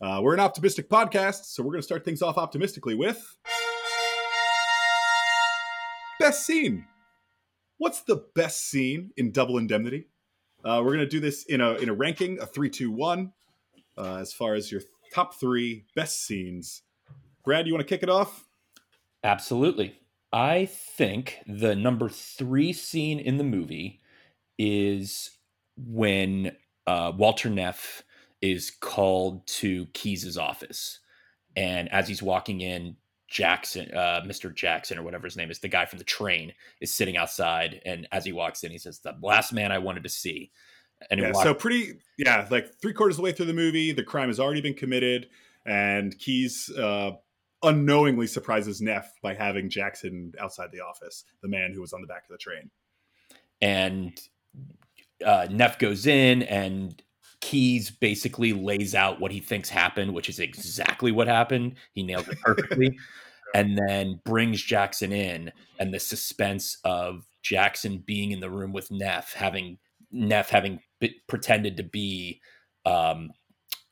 [0.00, 3.36] Uh, we're an optimistic podcast, so we're going to start things off optimistically with
[6.18, 6.84] best scene.
[7.78, 10.08] What's the best scene in Double Indemnity?
[10.64, 13.32] Uh, we're to do this in a in a ranking, a three, two, one,
[13.96, 16.82] uh, as far as your top three best scenes.
[17.44, 18.44] Brad, you want to kick it off?
[19.22, 19.94] Absolutely.
[20.32, 24.00] I think the number three scene in the movie
[24.58, 25.30] is
[25.76, 28.02] when uh, Walter Neff
[28.42, 30.98] is called to Keyes's office,
[31.54, 32.96] and as he's walking in,
[33.28, 34.54] Jackson, uh, Mr.
[34.54, 38.08] Jackson or whatever his name is, the guy from the train, is sitting outside, and
[38.10, 40.50] as he walks in, he says, "The last man I wanted to see."
[41.10, 44.02] And yeah, so pretty, yeah, like three quarters of the way through the movie, the
[44.02, 45.28] crime has already been committed,
[45.66, 47.12] and Keyes uh,
[47.62, 52.06] unknowingly surprises Neff by having Jackson outside the office, the man who was on the
[52.06, 52.70] back of the train.
[53.60, 54.18] And
[55.24, 57.00] uh, Neff goes in, and
[57.40, 61.76] Keyes basically lays out what he thinks happened, which is exactly what happened.
[61.92, 62.96] He nails it perfectly.
[63.54, 68.90] and then brings Jackson in, and the suspense of Jackson being in the room with
[68.90, 69.78] Neff, having
[70.10, 72.40] Neff having b- pretended to be
[72.84, 73.30] um,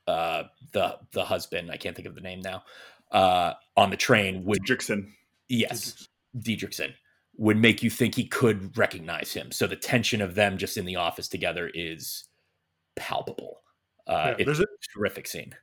[0.06, 1.70] uh, the the husband.
[1.70, 2.64] I can't think of the name now
[3.12, 5.10] uh, on the train would Dietrichson.
[5.48, 6.92] Yes, Dietrichson
[7.38, 9.52] would make you think he could recognize him.
[9.52, 12.24] So the tension of them just in the office together is
[12.96, 13.60] palpable.
[14.06, 15.54] Uh, yeah, it's a terrific scene.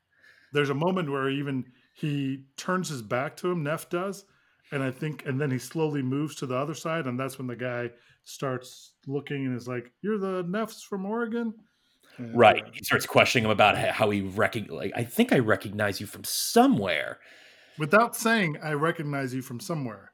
[0.52, 1.66] There's a moment where even
[1.96, 3.64] he turns his back to him.
[3.64, 4.26] Neff does,
[4.72, 7.48] and I think, and then he slowly moves to the other side, and that's when
[7.48, 7.90] the guy
[8.24, 11.54] starts looking and is like, "You're the Neffs from Oregon."
[12.18, 12.64] And, right.
[12.64, 14.72] Uh, he starts questioning him about how he recognize.
[14.72, 17.20] Like, I think I recognize you from somewhere.
[17.80, 20.12] Without saying, I recognize you from somewhere.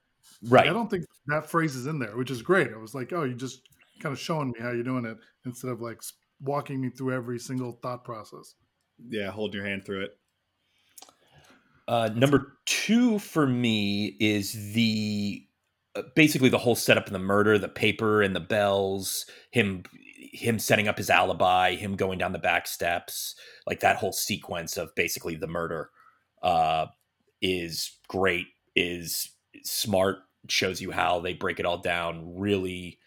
[0.47, 0.69] Right.
[0.69, 2.71] I don't think that phrase is in there, which is great.
[2.73, 3.62] I was like, oh, you're just
[3.99, 6.01] kind of showing me how you're doing it instead of like
[6.41, 8.56] walking me through every single thought process.
[9.10, 10.17] Yeah, holding your hand through it.
[11.88, 15.43] Uh, number two for me is the
[15.95, 19.84] uh, basically the whole setup in the murder, the paper and the bells, him
[20.32, 24.78] him setting up his alibi, him going down the back steps, like that whole sequence
[24.78, 25.89] of basically the murder
[26.43, 26.86] uh,
[27.41, 29.32] is great, is
[29.63, 32.38] smart, shows you how they break it all down.
[32.38, 32.99] Really,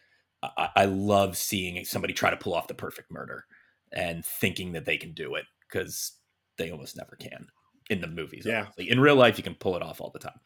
[0.43, 3.45] I, I love seeing somebody try to pull off the perfect murder
[3.93, 6.13] and thinking that they can do it because
[6.59, 7.49] they almost never can
[7.91, 8.45] in the movies.
[8.47, 8.67] Yeah.
[8.69, 8.91] Obviously.
[8.91, 10.41] In real life, you can pull it off all the time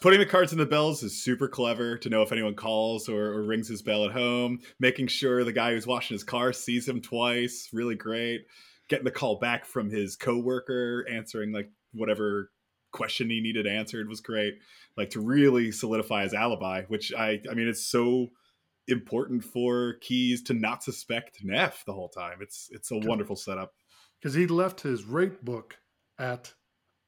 [0.00, 3.32] putting the cards in the bells is super clever to know if anyone calls or,
[3.32, 4.60] or, rings his bell at home.
[4.78, 8.42] Making sure the guy who's washing his car sees him twice, really great.
[8.88, 12.50] Getting the call back from his coworker, answering like whatever
[12.92, 14.54] question he needed answered was great.
[14.96, 18.28] Like to really solidify his alibi, which I, I mean, it's so
[18.90, 22.38] important for Keyes to not suspect Neff the whole time.
[22.40, 23.72] It's it's a wonderful setup
[24.20, 25.76] because he left his rate book
[26.18, 26.52] at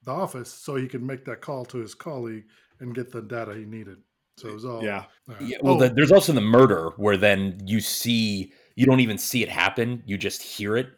[0.05, 2.45] the office so he could make that call to his colleague
[2.81, 3.99] and get the data he needed.
[4.39, 5.05] So it was all yeah.
[5.29, 5.79] Uh, yeah well, oh.
[5.79, 10.03] the, there's also the murder where then you see you don't even see it happen.
[10.07, 10.89] You just hear it,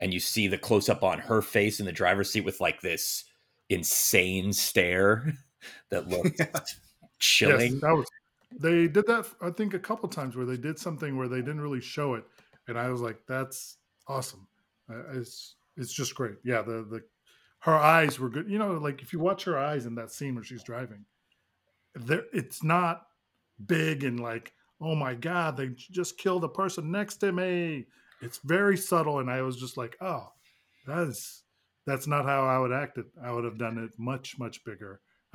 [0.00, 2.80] and you see the close up on her face in the driver's seat with like
[2.80, 3.24] this
[3.70, 5.32] insane stare
[5.90, 6.30] that looks
[7.18, 7.72] chilling.
[7.72, 8.06] Yes, that was
[8.58, 9.26] they did that.
[9.40, 12.24] I think a couple times where they did something where they didn't really show it,
[12.68, 14.46] and I was like, "That's awesome."
[15.14, 16.36] It's it's just great.
[16.44, 17.02] Yeah, the the
[17.60, 18.50] her eyes were good.
[18.50, 21.04] You know, like if you watch her eyes in that scene where she's driving,
[21.94, 23.02] there it's not
[23.66, 27.86] big and like oh my god they just killed the person next to me
[28.20, 30.26] it's very subtle and i was just like oh
[30.86, 31.42] that is
[31.86, 35.00] that's not how i would act it i would have done it much much bigger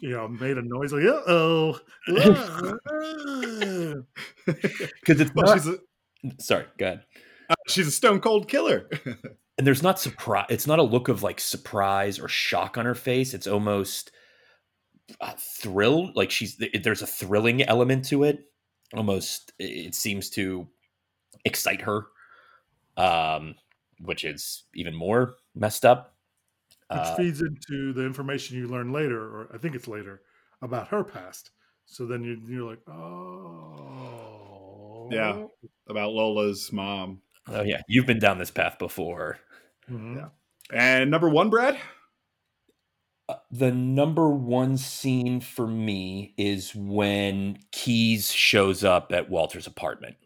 [0.00, 4.04] you know made a noise like uh-oh because
[5.20, 5.78] it's not, she's a,
[6.38, 7.04] sorry go ahead.
[7.50, 8.88] Uh, she's a stone cold killer.
[9.56, 12.94] And there's not surprise it's not a look of like surprise or shock on her
[12.94, 13.34] face.
[13.34, 14.12] It's almost
[15.20, 18.38] uh, thrilled like she's there's a thrilling element to it.
[18.94, 20.68] Almost it seems to
[21.44, 22.06] excite her
[22.96, 23.56] um
[24.00, 26.14] which is even more messed up
[26.90, 30.22] which uh, feeds into the information you learn later or i think it's later
[30.62, 31.50] about her past
[31.86, 34.18] so then you, you're like oh
[35.10, 35.44] yeah
[35.88, 39.38] about lola's mom oh yeah you've been down this path before
[39.90, 40.16] mm-hmm.
[40.16, 40.28] yeah
[40.72, 41.78] and number one brad
[43.28, 50.16] uh, the number one scene for me is when Keyes shows up at Walter's apartment,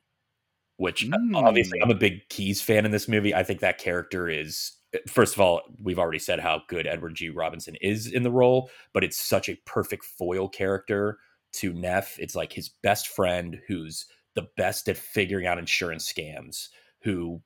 [0.77, 1.35] which mm.
[1.35, 3.35] obviously I'm a big Keyes fan in this movie.
[3.35, 4.72] I think that character is,
[5.09, 7.31] first of all, we've already said how good Edward G.
[7.31, 11.19] Robinson is in the role, but it's such a perfect foil character
[11.55, 12.19] to Neff.
[12.19, 16.69] It's like his best friend who's the best at figuring out insurance scams,
[17.03, 17.43] who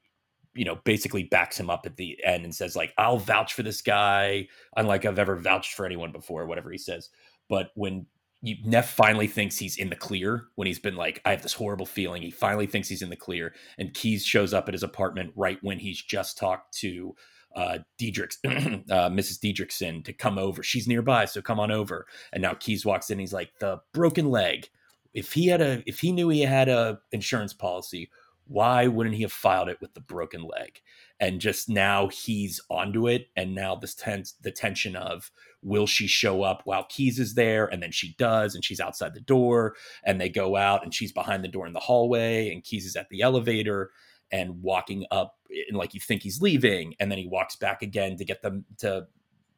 [0.56, 3.62] you know, basically backs him up at the end and says, like, I'll vouch for
[3.62, 7.10] this guy, unlike I've ever vouched for anyone before, whatever he says.
[7.48, 8.06] But when
[8.40, 11.52] you, Neff finally thinks he's in the clear, when he's been like, I have this
[11.52, 14.82] horrible feeling, he finally thinks he's in the clear, and Keyes shows up at his
[14.82, 17.14] apartment right when he's just talked to
[17.56, 19.38] uh, Dietrich, uh, Mrs.
[19.40, 20.62] Dietrichson to come over.
[20.62, 22.06] She's nearby, so come on over.
[22.32, 23.18] And now Keyes walks in.
[23.18, 24.68] He's like, the broken leg.
[25.14, 28.10] If he had a, if he knew he had a insurance policy,
[28.46, 30.80] why wouldn't he have filed it with the broken leg?
[31.18, 33.28] And just now he's onto it.
[33.34, 35.30] And now this tense, the tension of
[35.62, 37.66] will she show up while Keyes is there?
[37.66, 41.10] And then she does, and she's outside the door, and they go out, and she's
[41.10, 43.90] behind the door in the hallway, and Keyes is at the elevator
[44.32, 45.36] and walking up,
[45.68, 48.64] and like you think he's leaving, and then he walks back again to get them
[48.78, 49.06] to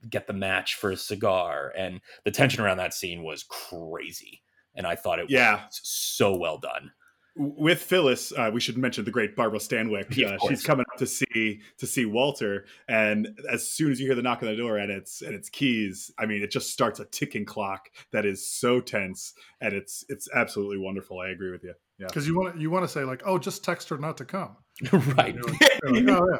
[0.08, 1.72] get the match for a cigar.
[1.76, 4.42] And the tension around that scene was crazy.
[4.74, 5.64] And I thought it yeah.
[5.66, 6.92] was so well done
[7.38, 10.06] with Phyllis, uh, we should mention the great Barbara Stanwyck.
[10.24, 14.16] Uh, she's coming up to see to see Walter, and as soon as you hear
[14.16, 16.98] the knock on the door and it's and it's Keyes, I mean, it just starts
[17.00, 21.20] a ticking clock that is so tense, and it's it's absolutely wonderful.
[21.20, 21.74] I agree with you.
[21.98, 24.24] Yeah, because you want you want to say like, oh, just text her not to
[24.24, 24.56] come.
[24.92, 25.34] right.
[25.34, 26.38] like, like, oh,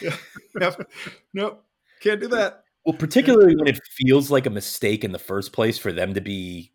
[0.00, 0.16] yeah.
[0.60, 0.70] yeah.
[1.32, 1.64] Nope.
[2.00, 2.64] Can't do that.
[2.84, 6.20] Well, particularly when it feels like a mistake in the first place for them to
[6.20, 6.72] be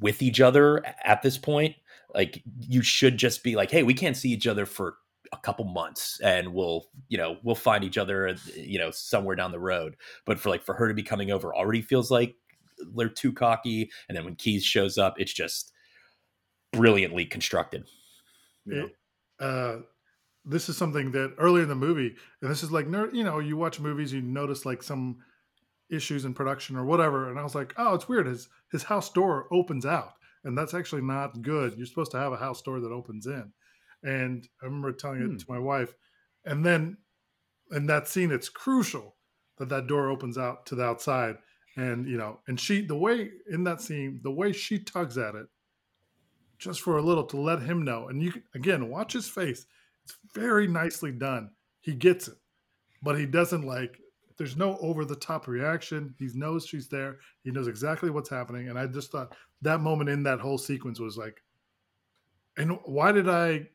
[0.00, 1.74] with each other at this point
[2.14, 4.96] like you should just be like, hey, we can't see each other for
[5.32, 9.52] a couple months and we'll you know we'll find each other you know somewhere down
[9.52, 9.96] the road.
[10.26, 12.34] But for like for her to be coming over already feels like
[12.94, 15.72] they're too cocky and then when Keyes shows up it's just
[16.72, 17.84] brilliantly constructed.
[18.66, 18.94] It,
[19.40, 19.78] uh,
[20.44, 23.56] this is something that earlier in the movie and this is like you know you
[23.56, 25.18] watch movies you notice like some
[25.90, 29.12] issues in production or whatever and i was like oh it's weird his his house
[29.12, 30.14] door opens out
[30.44, 31.74] and that's actually not good.
[31.76, 33.52] You're supposed to have a house door that opens in.
[34.02, 35.34] And I remember telling hmm.
[35.34, 35.94] it to my wife,
[36.44, 36.96] and then
[37.70, 39.16] in that scene, it's crucial
[39.58, 41.36] that that door opens out to the outside.
[41.76, 45.34] And you know, and she, the way in that scene, the way she tugs at
[45.34, 45.46] it,
[46.58, 48.08] just for a little to let him know.
[48.08, 49.64] And you can, again watch his face;
[50.04, 51.50] it's very nicely done.
[51.80, 52.36] He gets it,
[53.02, 53.98] but he doesn't like
[54.42, 56.16] there's no over the top reaction.
[56.18, 57.18] He knows she's there.
[57.44, 58.68] He knows exactly what's happening.
[58.70, 61.40] And I just thought that moment in that whole sequence was like,
[62.56, 63.68] and why did I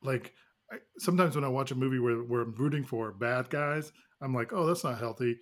[0.00, 0.34] like?
[0.70, 4.32] I, sometimes when I watch a movie where, where I'm rooting for bad guys, I'm
[4.32, 5.40] like, oh, that's not healthy.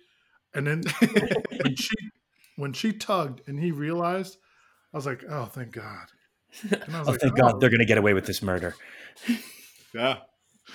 [0.55, 0.81] And then
[1.61, 1.95] when she
[2.55, 4.39] when she tugged and he realized,
[4.91, 6.07] I was like, oh, thank God.
[6.63, 7.51] oh, like, thank oh.
[7.51, 8.73] God, they're going to get away with this murder.
[9.93, 10.17] yeah.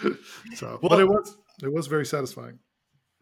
[0.55, 2.61] So, well, but it was it was very satisfying.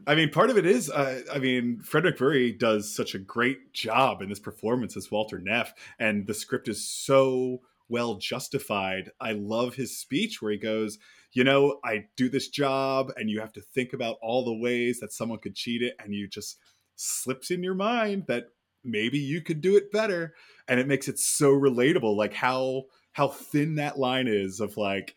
[0.06, 3.72] I mean, part of it is, uh, I mean, Fred MacMurray does such a great
[3.72, 9.10] job in this performance as Walter Neff, and the script is so well justified.
[9.20, 10.98] I love his speech where he goes,
[11.32, 15.00] You know, I do this job, and you have to think about all the ways
[15.00, 16.58] that someone could cheat it, and you just
[16.96, 18.46] slips in your mind that
[18.82, 20.34] maybe you could do it better.
[20.68, 25.14] And it makes it so relatable, like how how thin that line is of like,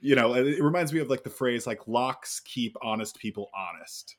[0.00, 4.16] you know, it reminds me of like the phrase like locks keep honest people honest.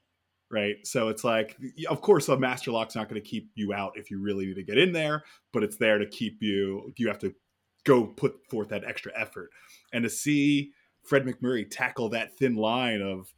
[0.51, 0.77] Right.
[0.83, 1.57] So it's like,
[1.87, 4.55] of course, a master lock's not going to keep you out if you really need
[4.55, 5.23] to get in there,
[5.53, 6.91] but it's there to keep you.
[6.97, 7.35] You have to
[7.83, 9.51] go put forth that extra effort.
[9.93, 10.71] And to see
[11.03, 13.31] Fred MacMurray tackle that thin line of,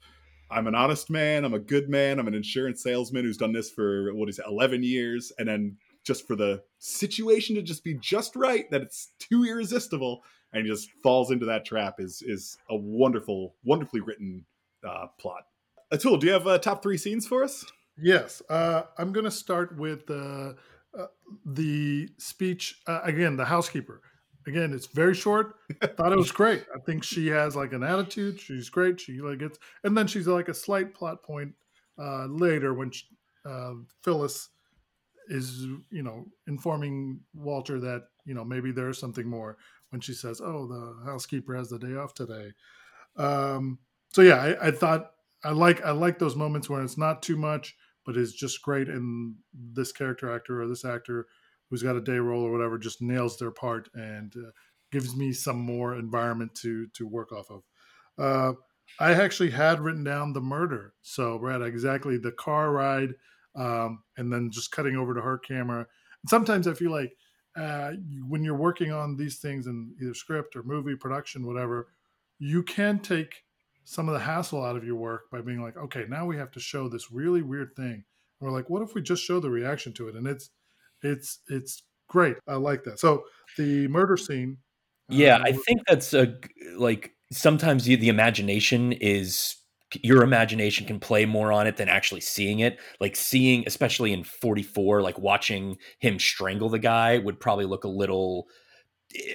[0.50, 1.44] I'm an honest man.
[1.44, 2.18] I'm a good man.
[2.18, 5.78] I'm an insurance salesman who's done this for what is it, 11 years, and then
[6.04, 10.24] just for the situation to just be just right that it's too irresistible
[10.54, 14.46] and he just falls into that trap is is a wonderful, wonderfully written
[14.88, 15.44] uh, plot.
[15.94, 17.66] Atul, do you have uh, top three scenes for us?
[17.98, 20.54] Yes, uh, I'm going to start with uh,
[20.98, 21.08] uh,
[21.46, 23.38] the speech uh, again.
[23.38, 24.02] The housekeeper.
[24.48, 25.56] Again, it's very short.
[25.82, 26.66] I Thought it was great.
[26.76, 28.40] I think she has like an attitude.
[28.40, 29.00] She's great.
[29.00, 31.54] She like gets, and then she's like a slight plot point
[32.00, 33.06] uh, later when she,
[33.46, 33.74] uh,
[34.04, 34.50] Phyllis
[35.28, 39.58] is, you know, informing Walter that you know maybe there's something more
[39.92, 42.52] when she says, "Oh, the housekeeper has the day off today."
[43.16, 43.80] Um,
[44.10, 45.12] so yeah, I, I thought
[45.44, 47.76] I like I like those moments where it's not too much,
[48.06, 51.28] but is just great, and this character actor or this actor
[51.70, 54.52] who's got a day role or whatever just nails their part and uh,
[54.92, 57.64] gives me some more environment to to work off of.
[58.18, 58.54] Uh,
[59.00, 63.14] I actually had written down the murder, so Brad, exactly the car ride,
[63.56, 65.80] um, and then just cutting over to her camera.
[65.80, 67.14] And sometimes I feel like
[67.56, 67.92] uh,
[68.28, 71.90] when you're working on these things in either script or movie production, whatever,
[72.40, 73.44] you can take
[73.84, 76.52] some of the hassle out of your work by being like, okay, now we have
[76.52, 77.94] to show this really weird thing.
[77.94, 78.04] And
[78.40, 80.16] we're like, what if we just show the reaction to it?
[80.16, 80.50] And it's
[81.04, 82.38] it's it's great.
[82.48, 83.00] I like that.
[83.00, 83.24] So
[83.58, 84.58] the murder scene.
[85.10, 86.36] Yeah, uh, I think that's a
[86.78, 89.56] like sometimes the, the imagination is
[90.02, 92.80] your imagination can play more on it than actually seeing it.
[93.00, 97.90] Like seeing, especially in 44, like watching him strangle the guy would probably look a
[97.90, 98.48] little.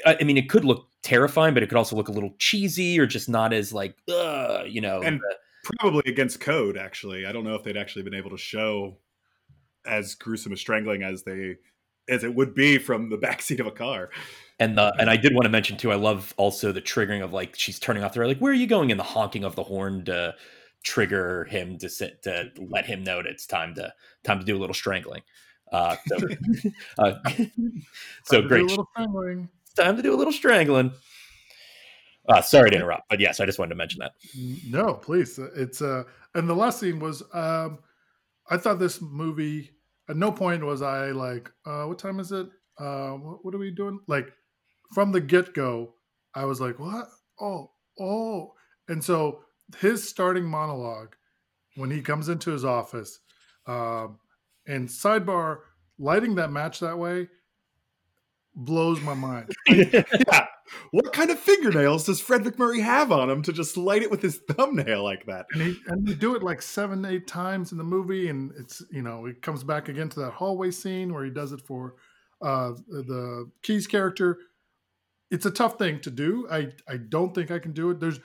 [0.07, 3.07] I mean, it could look terrifying, but it could also look a little cheesy or
[3.07, 5.03] just not as like, uh, you know.
[5.03, 5.21] And
[5.63, 7.27] probably against code, actually.
[7.27, 8.99] I don't know if they'd actually been able to show
[9.87, 11.57] as gruesome a strangling as they
[12.09, 14.11] as it would be from the backseat of a car.
[14.59, 15.93] And the and I did want to mention too.
[15.93, 18.67] I love also the triggering of like she's turning off the like where are you
[18.67, 18.91] going?
[18.91, 20.35] And the honking of the horn to
[20.83, 23.93] trigger him to sit to let him know that it's time to
[24.25, 25.23] time to do a little strangling.
[25.73, 26.17] Uh, so
[26.99, 27.15] uh,
[28.25, 28.65] so great.
[28.71, 30.93] It's time to do a little strangling.
[32.29, 34.13] Uh, sorry to interrupt, but yes, I just wanted to mention that.
[34.69, 35.39] No, please.
[35.55, 36.05] It's uh,
[36.35, 37.79] and the last scene was um,
[38.49, 39.71] I thought this movie
[40.09, 42.47] at no point was I like, uh, what time is it?
[42.79, 44.01] Uh, what, what are we doing?
[44.07, 44.33] Like
[44.93, 45.95] from the get go,
[46.35, 47.07] I was like, what?
[47.41, 48.53] Oh, oh.
[48.89, 49.41] And so
[49.79, 51.17] his starting monologue
[51.77, 53.19] when he comes into his office,
[53.67, 54.19] um,
[54.67, 55.59] and sidebar,
[55.99, 57.29] lighting that match that way
[58.55, 59.53] blows my mind.
[59.69, 60.03] yeah.
[60.91, 64.21] What kind of fingernails does Fred MacMurray have on him to just light it with
[64.21, 65.47] his thumbnail like that?
[65.53, 68.83] And he and they do it like seven, eight times in the movie, and it's
[68.91, 71.95] you know it comes back again to that hallway scene where he does it for
[72.43, 74.39] uh, the Keyes character.
[75.31, 76.47] It's a tough thing to do.
[76.51, 78.01] I I don't think I can do it.
[78.01, 78.21] There's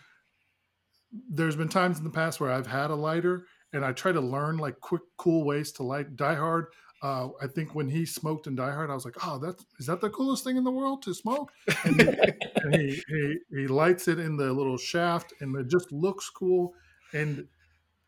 [1.29, 4.21] there's been times in the past where I've had a lighter and I try to
[4.21, 6.67] learn like quick, cool ways to light Die Hard.
[7.03, 9.87] Uh, I think when he smoked in Die Hard, I was like, "Oh, that's is
[9.87, 11.51] that the coolest thing in the world to smoke?"
[11.83, 12.07] And, he,
[12.57, 16.75] and he, he, he lights it in the little shaft, and it just looks cool.
[17.13, 17.47] And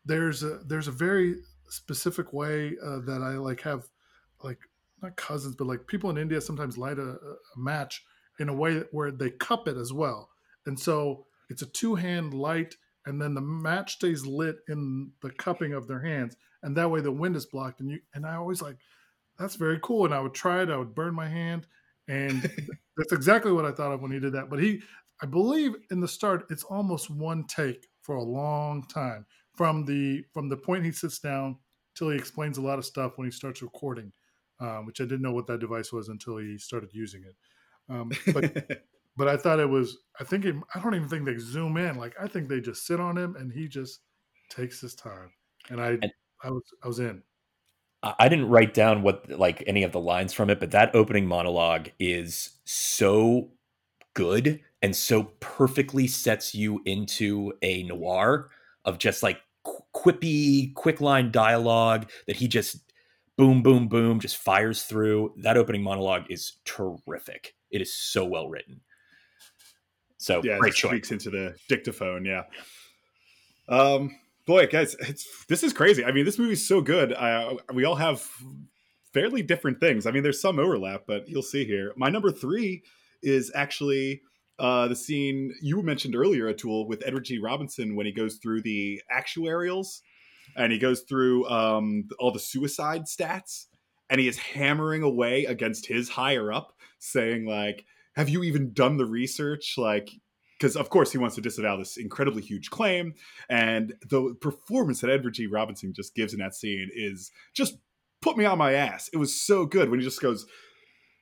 [0.04, 1.36] there's a there's a very
[1.68, 3.84] specific way uh, that I like have
[4.44, 4.60] like
[5.02, 8.04] not cousins, but like people in India sometimes light a, a match
[8.38, 10.30] in a way where they cup it as well,
[10.66, 12.76] and so it's a two hand light,
[13.06, 16.36] and then the match stays lit in the cupping of their hands.
[16.62, 18.78] And that way the wind is blocked and you and i always like
[19.38, 21.66] that's very cool and i would try it i would burn my hand
[22.08, 22.42] and
[22.96, 24.48] that's exactly what i thought of when he did that.
[24.48, 24.82] But he
[25.22, 30.24] i believe in the start it's almost one take for a long time from the
[30.32, 31.58] from the point he sits down
[31.94, 34.10] till he explains a lot of stuff when he starts recording
[34.58, 37.36] uh, which i didn't know what that device was until he started using it
[37.88, 38.82] um, but
[39.16, 41.96] but i thought it was i think it, i don't even think they zoom in
[41.96, 44.00] like i think they just sit on him and he just
[44.50, 45.30] takes his time
[45.70, 46.12] and i and,
[46.44, 47.22] I was I was in.
[48.02, 51.26] I didn't write down what like any of the lines from it, but that opening
[51.26, 53.50] monologue is so
[54.12, 58.50] good and so perfectly sets you into a noir
[58.84, 59.40] of just like
[59.94, 62.92] quippy, quick line dialogue that he just
[63.38, 65.32] boom, boom, boom just fires through.
[65.38, 67.54] That opening monologue is terrific.
[67.74, 68.80] It is so well written.
[70.16, 72.24] So yeah, great it speaks into the dictaphone.
[72.24, 72.44] Yeah.
[73.68, 74.16] Um,
[74.46, 76.04] boy, guys, it's this is crazy.
[76.04, 77.12] I mean, this movie's so good.
[77.12, 78.26] Uh, we all have
[79.12, 80.06] fairly different things.
[80.06, 81.92] I mean, there's some overlap, but you'll see here.
[81.96, 82.84] My number three
[83.22, 84.22] is actually
[84.58, 87.38] uh, the scene you mentioned earlier, Atul, with Edward G.
[87.38, 90.00] Robinson when he goes through the actuarials
[90.56, 93.66] and he goes through um, all the suicide stats
[94.10, 96.73] and he is hammering away against his higher up,
[97.04, 97.84] saying like,
[98.16, 99.74] "Have you even done the research?
[99.76, 100.10] Like,
[100.58, 103.14] because of course he wants to disavow this incredibly huge claim,
[103.48, 105.46] and the performance that Edward G.
[105.46, 107.78] Robinson just gives in that scene is just
[108.22, 109.10] put me on my ass.
[109.12, 110.46] It was so good when he just goes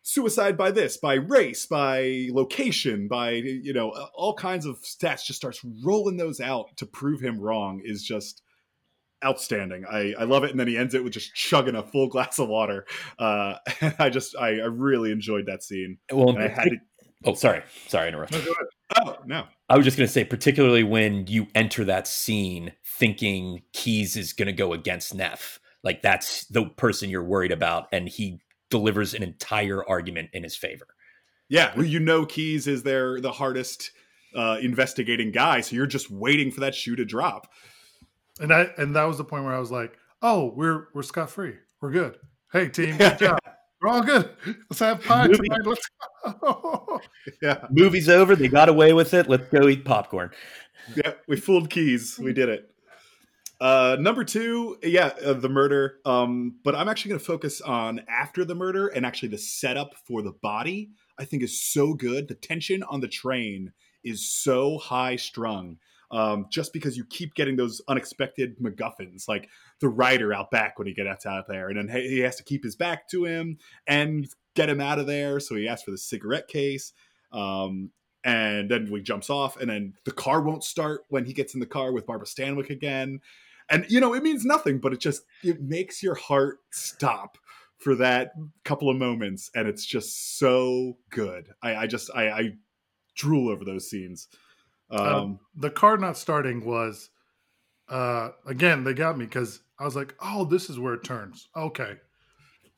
[0.03, 5.25] suicide by this, by race, by location, by you know all kinds of stats.
[5.25, 8.43] Just starts rolling those out to prove him wrong is just
[9.25, 9.85] outstanding.
[9.91, 10.51] I, I love it.
[10.51, 12.87] And then he ends it with just chugging a full glass of water.
[13.19, 13.55] Uh,
[13.99, 15.99] I just, I, I really enjoyed that scene.
[16.13, 16.77] Well, I had to.
[17.25, 17.63] Oh, sorry.
[17.87, 18.33] Sorry, interrupt.
[18.33, 18.41] No,
[19.01, 19.45] oh, no.
[19.69, 24.33] I was just going to say, particularly when you enter that scene thinking Keyes is
[24.33, 29.15] going to go against Neff, like that's the person you're worried about, and he delivers
[29.15, 30.87] an entire argument in his favor.
[31.49, 33.91] Yeah, well, you know Keyes is their the hardest
[34.35, 37.49] uh, investigating guy, so you're just waiting for that shoe to drop.
[38.41, 41.31] And I and that was the point where I was like, "Oh, we're we're scot
[41.31, 41.55] free.
[41.81, 42.17] We're good.
[42.53, 43.39] Hey, team, good job.
[43.81, 44.31] We're all good.
[44.71, 45.49] Let's have pie Movie.
[45.49, 45.67] tonight.
[45.67, 45.89] Let's
[46.41, 47.01] go.
[47.43, 48.37] yeah, movie's over.
[48.37, 49.29] They got away with it.
[49.29, 50.31] Let's go eat popcorn.
[50.95, 52.19] Yeah, we fooled Keyes.
[52.19, 52.69] We did it.
[53.61, 55.99] Uh, number two, yeah, uh, the murder.
[56.05, 59.95] Um, but I'm actually going to focus on after the murder and actually the setup
[60.07, 60.91] for the body.
[61.19, 62.27] I think is so good.
[62.27, 63.73] The tension on the train
[64.03, 65.77] is so high strung
[66.13, 69.49] um, just because you keep getting those unexpected MacGuffins, like
[69.81, 72.45] the rider out back when he gets out of there, and then he has to
[72.45, 75.41] keep his back to him and get him out of there.
[75.41, 76.93] So he asks for the cigarette case.
[77.33, 77.91] Um,
[78.25, 81.61] and then he jumps off, and then the car won't start when he gets in
[81.61, 83.21] the car with Barbara Stanwyck again.
[83.69, 87.39] And you know, it means nothing, but it just it makes your heart stop
[87.79, 88.33] for that
[88.65, 91.49] couple of moments, and it's just so good.
[91.63, 92.51] I, I just I, I
[93.17, 94.29] drool over those scenes.
[94.93, 97.11] Um, uh, the car not starting was
[97.89, 101.49] uh, again they got me because I was like, oh, this is where it turns.
[101.57, 101.95] Okay,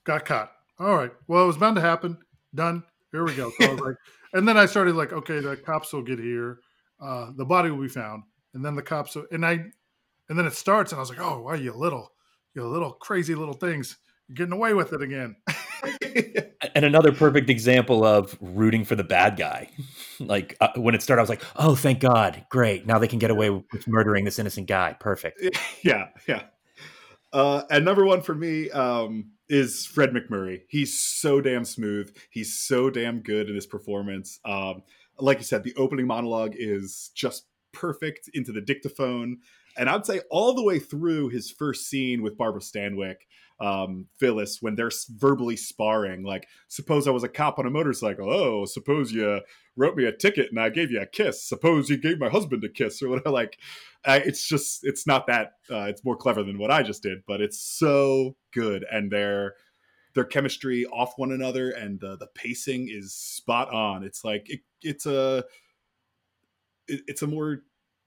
[0.04, 0.52] got caught.
[0.78, 2.18] All right, well, it was bound to happen.
[2.54, 2.82] Done.
[3.12, 3.50] Here we go.
[3.58, 3.96] So I was like,
[4.32, 6.58] and then I started like, okay, the cops will get here.
[7.00, 8.22] Uh, the body will be found,
[8.54, 9.14] and then the cops.
[9.14, 9.52] Will, and I,
[10.28, 12.12] and then it starts, and I was like, oh, why you little,
[12.54, 13.96] you little crazy little things,
[14.28, 15.36] you're getting away with it again.
[16.74, 19.68] and another perfect example of rooting for the bad guy.
[20.20, 22.86] like uh, when it started, I was like, "Oh, thank God, great!
[22.86, 24.96] Now they can get away with murdering this innocent guy.
[24.98, 25.40] Perfect."
[25.82, 26.44] Yeah, yeah.
[27.30, 30.62] Uh, and number one for me um, is Fred MacMurray.
[30.68, 32.14] He's so damn smooth.
[32.30, 34.40] He's so damn good in his performance.
[34.46, 34.82] Um,
[35.18, 39.40] like you said, the opening monologue is just perfect into the dictaphone,
[39.76, 43.16] and I'd say all the way through his first scene with Barbara Stanwyck
[43.60, 46.24] um, Phyllis when they're verbally sparring.
[46.24, 48.30] Like, suppose I was a cop on a motorcycle.
[48.30, 49.40] Oh, suppose you
[49.76, 51.42] wrote me a ticket and I gave you a kiss.
[51.42, 53.30] Suppose you gave my husband a kiss or whatever.
[53.34, 53.58] Like,
[54.04, 55.54] uh, it's just, it's not that.
[55.68, 59.54] Uh, it's more clever than what I just did, but it's so good, and their
[60.14, 64.04] their chemistry off one another, and the the pacing is spot on.
[64.04, 65.44] It's like it, it's a
[66.86, 67.62] it, it's a more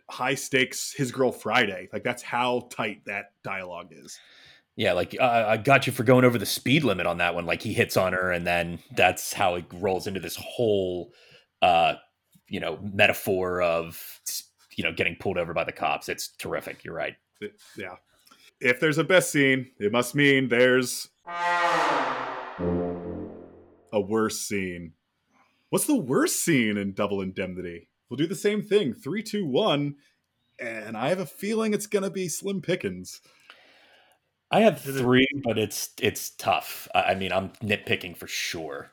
[0.10, 1.90] high stakes his girl Friday.
[1.92, 4.20] Like that's how tight that dialogue is.
[4.78, 7.48] Yeah, like uh, I got you for going over the speed limit on that one.
[7.48, 11.12] Like he hits on her, and then that's how it rolls into this whole,
[11.64, 11.96] uh,
[12.48, 14.22] you know, metaphor of
[14.76, 16.10] you know getting pulled over by the cops.
[16.10, 16.86] It's terrific.
[16.86, 17.16] You're right.
[17.76, 17.96] Yeah.
[18.62, 21.10] If there's a best scene, it must mean there's
[23.92, 24.94] a worse scene.
[25.72, 27.90] What's the worst scene in Double Indemnity?
[28.10, 28.94] We'll do the same thing.
[28.94, 29.96] Three, two, one,
[30.60, 33.22] and I have a feeling it's gonna be Slim Pickens.
[34.50, 36.88] I have three, but it's it's tough.
[36.96, 38.92] I mean, I'm nitpicking for sure.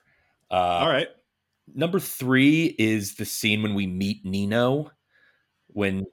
[0.51, 1.09] Uh, All right.
[1.75, 4.91] Number three is the scene when we meet Nino,
[5.69, 6.05] when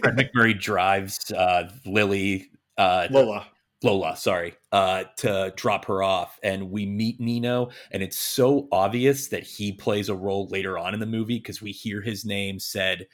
[0.00, 3.46] Fred MacMurray drives uh, Lily, uh, Lola,
[3.82, 9.28] Lola, sorry, uh, to drop her off, and we meet Nino, and it's so obvious
[9.28, 12.58] that he plays a role later on in the movie because we hear his name
[12.58, 13.06] said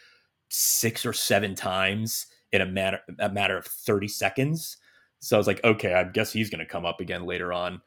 [0.48, 4.76] six or seven times in a matter a matter of thirty seconds
[5.26, 7.80] so I was like, okay, I guess he's going to come up again later on.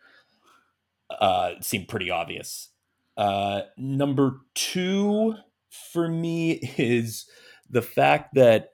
[1.10, 2.70] Uh, it seemed pretty obvious.
[3.18, 5.36] Uh, number two
[5.70, 7.30] for me is
[7.70, 8.74] the fact that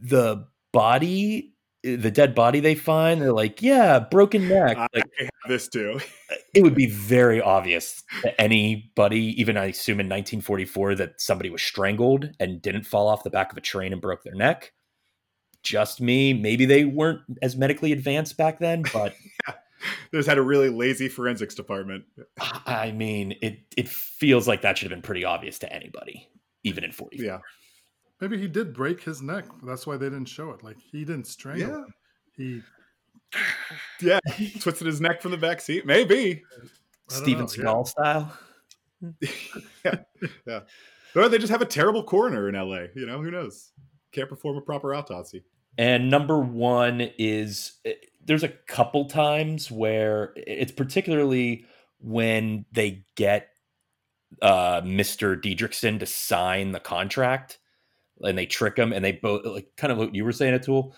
[0.00, 4.76] the body, the dead body they find, they're like, yeah, broken neck.
[4.94, 5.04] Like,
[5.48, 6.00] this too.
[6.54, 11.62] it would be very obvious to anybody, even I assume in 1944, that somebody was
[11.62, 14.72] strangled and didn't fall off the back of a train and broke their neck
[15.66, 16.32] just me.
[16.32, 19.14] Maybe they weren't as medically advanced back then, but
[19.46, 19.54] yeah.
[20.10, 22.04] they just had a really lazy forensics department.
[22.66, 26.28] I mean, it it feels like that should have been pretty obvious to anybody,
[26.62, 27.18] even in 40.
[27.18, 27.38] Yeah.
[28.20, 29.44] Maybe he did break his neck.
[29.62, 30.62] That's why they didn't show it.
[30.62, 31.68] Like he didn't strangle.
[31.68, 31.74] Yeah.
[31.76, 31.94] Him.
[32.36, 32.62] He
[34.06, 34.20] yeah,
[34.60, 35.84] twisted his neck from the back seat.
[35.84, 36.42] Maybe
[37.08, 37.82] Steven Seagal yeah.
[37.82, 38.38] style.
[39.84, 39.94] yeah,
[40.46, 40.60] yeah.
[41.14, 42.86] or they just have a terrible coroner in LA.
[42.94, 43.72] You know, who knows?
[44.12, 45.44] Can't perform a proper autopsy.
[45.78, 47.92] And number one is eh,
[48.24, 51.64] there's a couple times where it's particularly
[52.00, 53.48] when they get
[54.42, 55.40] uh, Mr.
[55.40, 57.58] Dietrichson to sign the contract
[58.22, 60.92] and they trick him and they both like kind of what you were saying, Atul.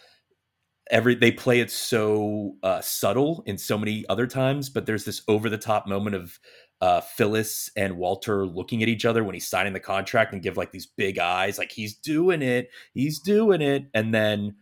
[0.90, 5.20] Every they play it so uh, subtle in so many other times, but there's this
[5.28, 6.38] over the top moment of
[6.80, 10.56] uh, Phyllis and Walter looking at each other when he's signing the contract and give
[10.56, 14.54] like these big eyes, like he's doing it, he's doing it, and then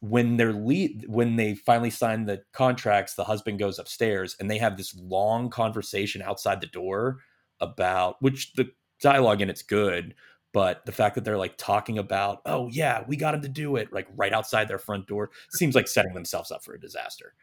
[0.00, 4.58] when they're lead when they finally sign the contracts, the husband goes upstairs and they
[4.58, 7.18] have this long conversation outside the door
[7.60, 8.70] about which the
[9.00, 10.14] dialogue in it's good,
[10.52, 13.76] but the fact that they're like talking about, oh yeah, we got him to do
[13.76, 17.34] it, like right outside their front door, seems like setting themselves up for a disaster.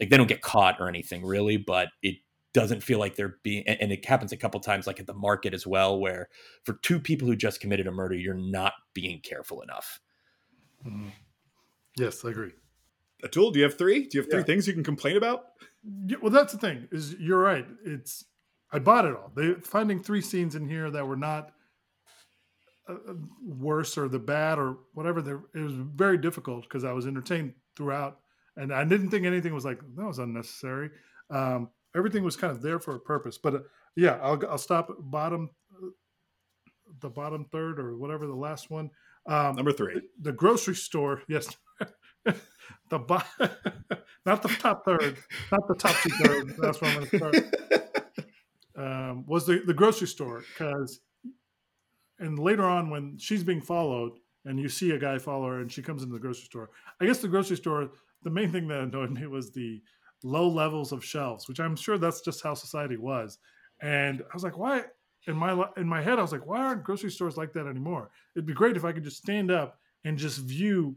[0.00, 2.16] Like they don't get caught or anything really, but it
[2.52, 5.54] doesn't feel like they're being and it happens a couple times like at the market
[5.54, 6.28] as well where
[6.64, 10.00] for two people who just committed a murder you're not being careful enough
[10.86, 11.08] mm-hmm.
[11.96, 12.52] Yes i agree
[13.24, 14.44] Atul, do you have three do you have three yeah.
[14.44, 15.44] things you can complain about
[16.06, 18.24] yeah, well that's the thing is you're right it's
[18.72, 21.52] i bought it all they finding three scenes in here that were not
[22.88, 23.14] uh, uh
[23.44, 25.20] worse or the bad or whatever
[25.54, 28.18] it was very difficult because i was entertained throughout
[28.56, 30.90] and i didn't think anything was like that was unnecessary
[31.30, 33.38] um, everything was kind of there for a purpose.
[33.38, 33.58] But uh,
[33.96, 35.50] yeah, I'll I'll stop at bottom,
[37.00, 38.90] the bottom third or whatever the last one.
[39.26, 41.22] Um, Number three, the grocery store.
[41.28, 41.48] Yes,
[42.90, 43.22] the bo-
[44.26, 45.16] not the top third,
[45.50, 46.56] not the top two thirds.
[46.58, 47.36] That's where I'm going to start.
[48.74, 51.00] Um, was the the grocery store because,
[52.18, 54.12] and later on when she's being followed
[54.46, 56.70] and you see a guy follow her and she comes into the grocery store.
[56.98, 57.90] I guess the grocery store.
[58.22, 59.82] The main thing that annoyed me was the
[60.24, 63.38] low levels of shelves, which I'm sure that's just how society was.
[63.80, 64.84] And I was like, why?
[65.26, 68.10] In my in my head, I was like, why aren't grocery stores like that anymore?
[68.34, 70.96] It'd be great if I could just stand up and just view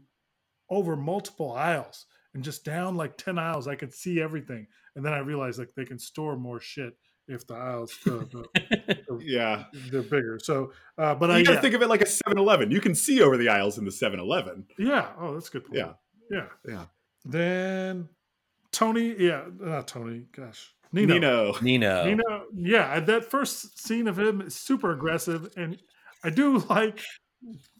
[0.70, 5.12] over multiple aisles and just down like 10 aisles i could see everything and then
[5.12, 6.96] i realized like they can store more shit
[7.28, 11.60] if the aisles the, the, yeah they're bigger so uh but you i gotta yeah.
[11.60, 14.64] think of it like a 7-eleven you can see over the aisles in the 7-eleven
[14.78, 15.78] yeah oh that's good point.
[15.78, 15.92] yeah
[16.30, 16.84] yeah yeah
[17.24, 18.08] then
[18.76, 20.26] Tony, yeah, not Tony.
[20.32, 21.14] Gosh, Nino.
[21.14, 21.54] Nino.
[21.62, 22.04] Nino.
[22.04, 22.44] Nino.
[22.54, 25.78] Yeah, that first scene of him is super aggressive, and
[26.22, 27.00] I do like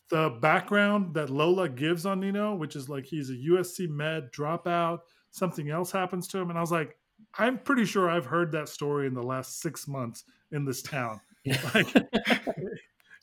[0.08, 5.00] the background that Lola gives on Nino, which is like he's a USC med dropout.
[5.30, 6.96] Something else happens to him, and I was like,
[7.38, 11.20] I'm pretty sure I've heard that story in the last six months in this town.
[11.74, 11.88] like,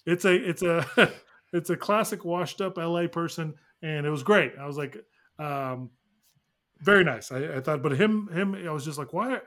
[0.06, 1.12] it's a it's a
[1.54, 4.54] it's a classic washed up LA person, and it was great.
[4.60, 4.98] I was like,
[5.40, 5.90] um,
[6.82, 7.32] very nice.
[7.32, 9.40] I, I, thought, but him, him, I was just like, why?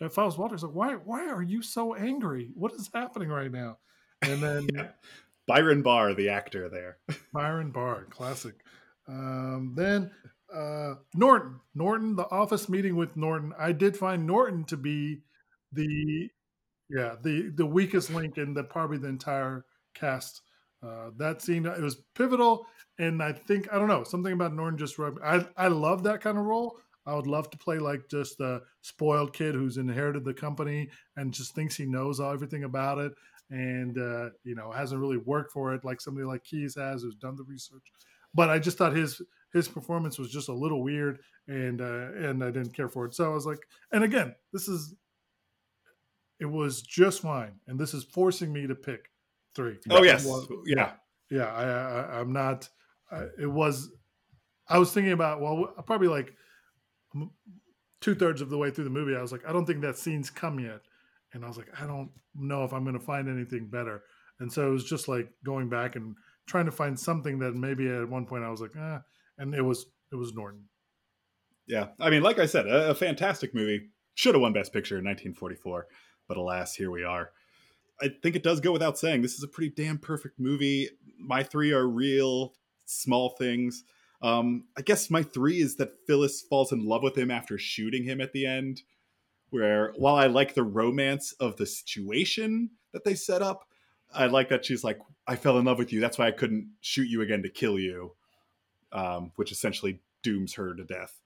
[0.00, 2.50] If I was Walter, like, why, why are you so angry?
[2.54, 3.78] What is happening right now?
[4.20, 4.88] And then yeah.
[5.54, 6.98] Byron Barr, the actor there.
[7.32, 8.54] Byron Barr, classic.
[9.08, 10.10] Um, then
[10.54, 13.52] uh, Norton, Norton, the office meeting with Norton.
[13.58, 15.22] I did find Norton to be
[15.72, 16.28] the,
[16.90, 20.42] yeah, the the weakest link in the probably the entire cast.
[20.82, 22.66] Uh, that scene, it was pivotal
[22.98, 25.18] and I think I don't know something about Norton just rubbed.
[25.24, 26.78] I I love that kind of role.
[27.04, 31.34] I would love to play like just a spoiled kid who's inherited the company and
[31.34, 33.12] just thinks he knows everything about it,
[33.52, 37.14] and uh, you know hasn't really worked for it like somebody like Keyes has who's
[37.14, 37.92] done the research.
[38.34, 39.20] But I just thought his
[39.52, 43.14] his performance was just a little weird, and uh, and I didn't care for it.
[43.14, 43.60] So I was like,
[43.92, 44.94] and again, this is
[46.40, 49.10] it was just fine, and this is forcing me to pick
[49.54, 49.78] three.
[49.90, 50.26] Oh yes,
[50.64, 50.92] yeah,
[51.30, 51.52] yeah.
[51.52, 52.68] I, I I'm not
[53.38, 53.90] it was
[54.68, 56.34] i was thinking about well probably like
[58.00, 59.98] two thirds of the way through the movie i was like i don't think that
[59.98, 60.80] scene's come yet
[61.32, 64.02] and i was like i don't know if i'm going to find anything better
[64.40, 66.14] and so it was just like going back and
[66.46, 69.00] trying to find something that maybe at one point i was like ah
[69.38, 70.64] and it was it was norton
[71.66, 74.98] yeah i mean like i said a, a fantastic movie should have won best picture
[74.98, 75.86] in 1944
[76.28, 77.30] but alas here we are
[78.02, 80.88] I think it does go without saying this is a pretty damn perfect movie.
[81.18, 82.54] My three are real
[82.84, 83.84] small things.
[84.20, 88.04] Um, I guess my three is that Phyllis falls in love with him after shooting
[88.04, 88.82] him at the end.
[89.52, 93.68] Where while I like the romance of the situation that they set up,
[94.12, 96.00] I like that she's like, I fell in love with you.
[96.00, 98.14] That's why I couldn't shoot you again to kill you,
[98.92, 101.20] um, which essentially dooms her to death.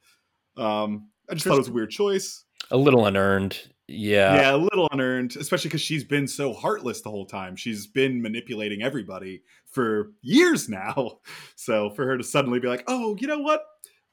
[0.56, 2.44] Um, I just thought it was a weird choice.
[2.70, 3.60] A little unearned.
[3.88, 4.34] Yeah.
[4.34, 7.54] Yeah, a little unearned, especially because she's been so heartless the whole time.
[7.54, 11.20] She's been manipulating everybody for years now.
[11.58, 13.64] So for her to suddenly be like, oh, you know what?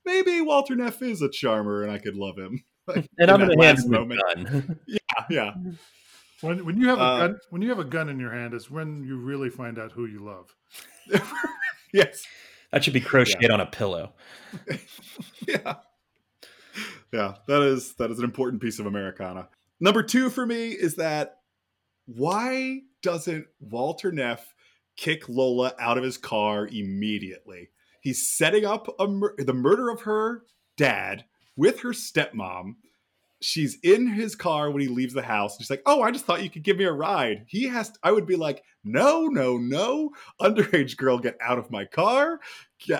[0.05, 2.64] Maybe Walter Neff is a charmer and I could love him.
[2.88, 4.80] And I'm going to hand him moment.
[4.88, 4.98] yeah,
[5.30, 5.54] yeah.
[6.42, 8.54] When when you have a uh, gun when you have a gun in your hand
[8.54, 10.54] is when you really find out who you love.
[11.94, 12.26] yes.
[12.72, 13.54] That should be crocheted yeah.
[13.54, 14.14] on a pillow.
[15.48, 15.76] yeah.
[17.14, 19.48] Yeah, that is that is an important piece of Americana.
[19.80, 21.38] Number two for me is that
[22.06, 24.54] why doesn't Walter Neff
[24.98, 27.70] kick Lola out of his car immediately?
[28.02, 30.44] He's setting up mur- the murder of her
[30.76, 31.26] dad
[31.56, 32.76] with her stepmom.
[33.41, 35.58] She's in his car when he leaves the house.
[35.58, 37.89] She's like, "Oh, I just thought you could give me a ride." He has.
[37.91, 42.39] To, I would be like, "No, no, no, underage girl, get out of my car!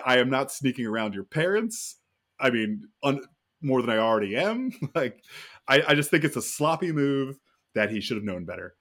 [0.06, 1.98] I am not sneaking around your parents.
[2.40, 3.24] I mean, un-
[3.62, 4.72] more than I already am.
[4.96, 5.24] like,
[5.68, 7.40] I, I, just think it's a sloppy move
[7.74, 8.76] that he should have known better.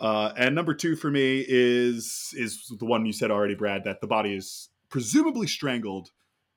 [0.00, 4.00] Uh, and number two for me is is the one you said already, Brad, that
[4.00, 6.10] the body is presumably strangled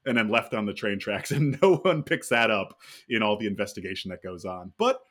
[0.05, 2.79] and then left on the train tracks, and no one picks that up
[3.09, 4.71] in all the investigation that goes on.
[4.77, 5.01] But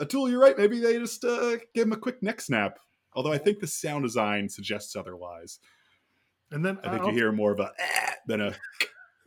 [0.00, 0.58] Atul, you're right.
[0.58, 2.78] Maybe they just uh, give him a quick neck snap.
[3.14, 5.60] Although I think the sound design suggests otherwise.
[6.50, 7.08] And then I think I'll...
[7.08, 8.54] you hear more of a ah, than a.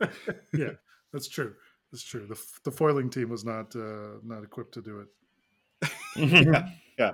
[0.52, 0.72] yeah,
[1.12, 1.54] that's true.
[1.90, 2.26] That's true.
[2.26, 5.90] The the Foley team was not uh, not equipped to do it.
[6.16, 7.12] yeah, yeah.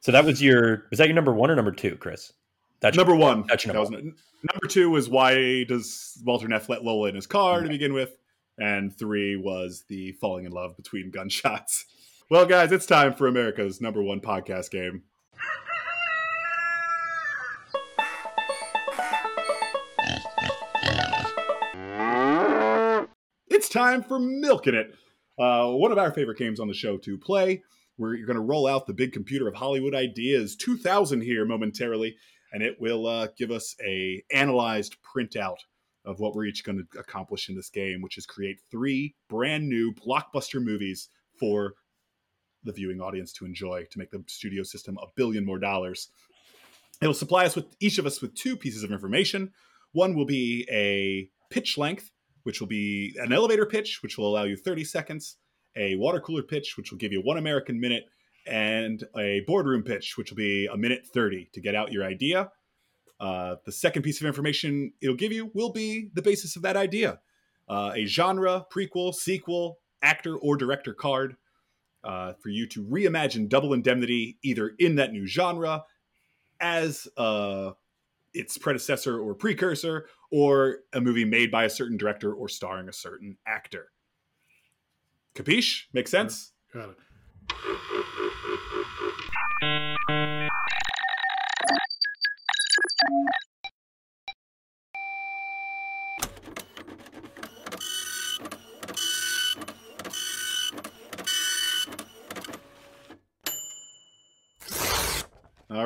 [0.00, 2.32] So that was your was that your number one or number two, Chris?
[2.80, 3.44] That's number your, one.
[3.48, 4.14] That's number, that one.
[4.52, 8.16] number two was why does Walter Neff let Lola in his car to begin with,
[8.56, 11.86] and three was the falling in love between gunshots.
[12.30, 15.02] Well, guys, it's time for America's number one podcast game.
[23.68, 24.94] it's time for Milking It,
[25.38, 27.62] uh, one of our favorite games on the show to play.
[27.98, 32.16] We're going to roll out the big computer of Hollywood ideas 2000 here momentarily,
[32.52, 35.58] and it will uh, give us a analyzed printout
[36.04, 39.68] of what we're each going to accomplish in this game, which is create three brand
[39.68, 41.74] new blockbuster movies for
[42.64, 46.10] the viewing audience to enjoy to make the studio system a billion more dollars.
[47.00, 49.52] It'll supply us with each of us with two pieces of information.
[49.92, 52.10] One will be a pitch length
[52.48, 55.36] which will be an elevator pitch, which will allow you 30 seconds,
[55.76, 58.04] a water cooler pitch, which will give you one American minute,
[58.48, 62.50] and a boardroom pitch, which will be a minute 30 to get out your idea.
[63.20, 66.76] Uh, the second piece of information it'll give you will be the basis of that
[66.76, 67.18] idea
[67.68, 71.36] uh, a genre, prequel, sequel, actor, or director card
[72.04, 75.84] uh, for you to reimagine Double Indemnity either in that new genre
[76.60, 77.72] as uh,
[78.32, 82.92] its predecessor or precursor, or a movie made by a certain director or starring a
[82.92, 83.88] certain actor.
[85.34, 85.84] Capiche?
[85.92, 86.52] Makes sense?
[86.72, 86.96] Got it.
[90.10, 90.16] All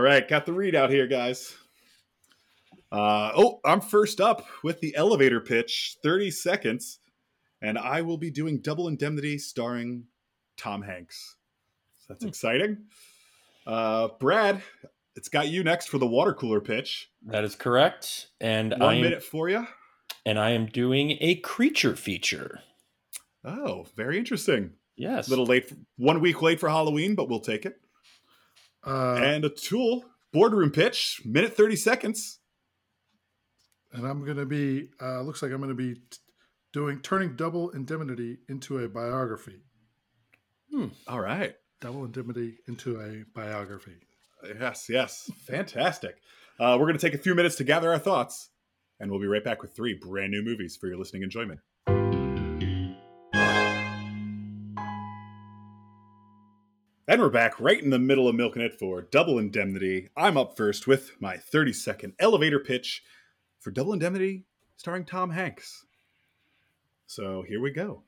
[0.01, 1.57] right, got the readout here, guys.
[2.93, 7.01] Uh, oh, I'm first up with the elevator pitch, 30 seconds,
[7.61, 10.05] and I will be doing Double Indemnity starring
[10.57, 11.37] Tom Hanks.
[11.99, 12.29] So that's hmm.
[12.29, 12.85] exciting.
[13.67, 14.63] Uh, Brad,
[15.15, 17.11] it's got you next for the water cooler pitch.
[17.27, 18.29] That is correct.
[18.41, 19.67] And one am, minute for you.
[20.27, 22.61] And I am doing a creature feature.
[23.45, 24.73] Oh, very interesting.
[24.97, 25.27] Yes.
[25.27, 27.81] A little late, for, one week late for Halloween, but we'll take it.
[28.87, 30.03] Uh, and Atul
[30.33, 32.41] boardroom pitch, minute 30 seconds
[33.93, 34.89] and I'm going to be.
[35.01, 36.19] Uh, looks like I'm going to be t-
[36.73, 39.61] doing turning double indemnity into a biography.
[40.71, 40.89] Hmm.
[41.07, 43.97] All right, double indemnity into a biography.
[44.45, 46.17] Yes, yes, fantastic.
[46.61, 48.51] Uh, we're going to take a few minutes to gather our thoughts,
[49.01, 51.59] and we'll be right back with three brand new movies for your listening enjoyment.
[57.09, 60.09] And we're back right in the middle of milking it for Double Indemnity.
[60.17, 63.03] I'm up first with my 30 second elevator pitch
[63.59, 64.45] for Double Indemnity
[64.77, 65.85] starring Tom Hanks.
[67.09, 68.05] So here we go.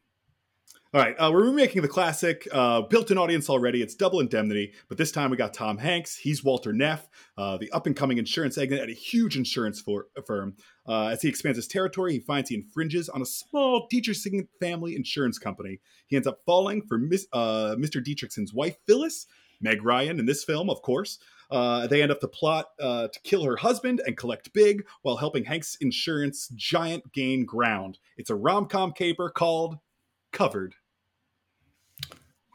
[0.95, 3.83] All right, uh, we're remaking the classic, uh, built-in audience already.
[3.83, 6.15] It's Double Indemnity, but this time we got Tom Hanks.
[6.15, 10.55] He's Walter Neff, uh, the up-and-coming insurance agent at a huge insurance for, firm.
[10.87, 14.95] Uh, as he expands his territory, he finds he infringes on a small Dietrichson family
[14.95, 15.81] insurance company.
[16.07, 18.01] He ends up falling for Miss, uh, Mr.
[18.01, 19.27] Dietrichson's wife, Phyllis,
[19.61, 21.19] Meg Ryan in this film, of course.
[21.51, 25.17] Uh, they end up to plot uh, to kill her husband and collect big while
[25.17, 27.99] helping Hank's insurance giant gain ground.
[28.17, 29.79] It's a rom com caper called
[30.31, 30.77] Covered.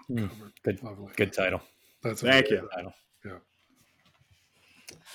[0.10, 0.30] Mm,
[0.64, 0.80] good,
[1.16, 1.62] good title.
[2.04, 2.68] That's thank you.
[2.76, 2.94] Title.
[3.26, 3.32] Yeah.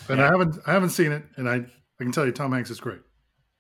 [0.09, 0.25] And yeah.
[0.25, 2.81] I haven't I haven't seen it, and I I can tell you Tom Hanks is
[2.81, 3.01] great.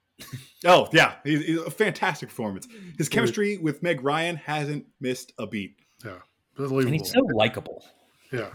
[0.66, 2.68] oh yeah, he's, he's, a fantastic performance.
[2.98, 5.76] His chemistry with Meg Ryan hasn't missed a beat.
[6.04, 6.18] Yeah,
[6.58, 7.84] and he's so likable.
[8.32, 8.50] Yeah,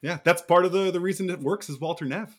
[0.00, 2.36] Yeah, that's part of the the reason it works is Walter Neff.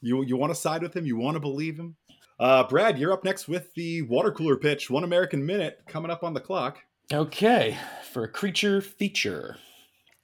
[0.00, 1.96] You you want to side with him, you want to believe him.
[2.40, 4.88] Uh, Brad, you're up next with the water cooler pitch.
[4.90, 6.78] One American minute coming up on the clock.
[7.10, 7.78] Okay,
[8.12, 9.56] for a creature feature.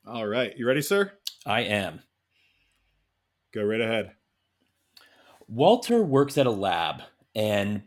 [0.06, 1.12] All right, you ready, sir?
[1.46, 2.02] I am.
[3.54, 4.12] Go right ahead.
[5.48, 7.02] Walter works at a lab
[7.34, 7.84] and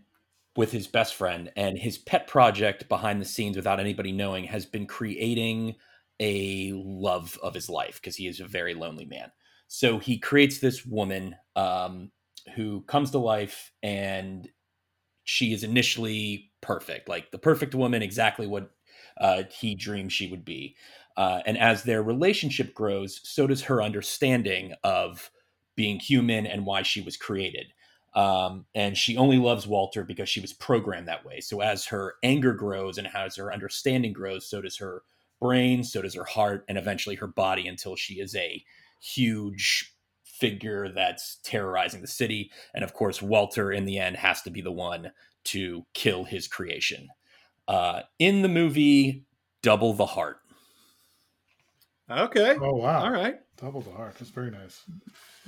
[0.56, 4.66] with his best friend, and his pet project behind the scenes, without anybody knowing, has
[4.66, 5.76] been creating
[6.20, 9.32] a love of his life because he is a very lonely man.
[9.68, 12.12] So he creates this woman um,
[12.56, 14.50] who comes to life, and
[15.24, 18.72] she is initially perfect, like the perfect woman, exactly what
[19.20, 20.76] uh, he dreamed she would be.
[21.16, 25.32] Uh, and as their relationship grows, so does her understanding of
[25.76, 27.68] being human and why she was created.
[28.14, 31.40] Um, and she only loves Walter because she was programmed that way.
[31.40, 35.04] So as her anger grows and as her understanding grows, so does her
[35.40, 38.64] brain, so does her heart, and eventually her body until she is a
[39.02, 39.94] huge
[40.24, 42.52] figure that's terrorizing the city.
[42.74, 45.12] And of course, Walter in the end has to be the one
[45.46, 47.10] to kill his creation.
[47.68, 49.26] Uh, in the movie,
[49.62, 50.38] Double the Heart.
[52.10, 52.56] Okay.
[52.62, 53.04] Oh wow!
[53.04, 53.36] All right.
[53.58, 54.16] Double the heart.
[54.20, 54.84] That's very nice.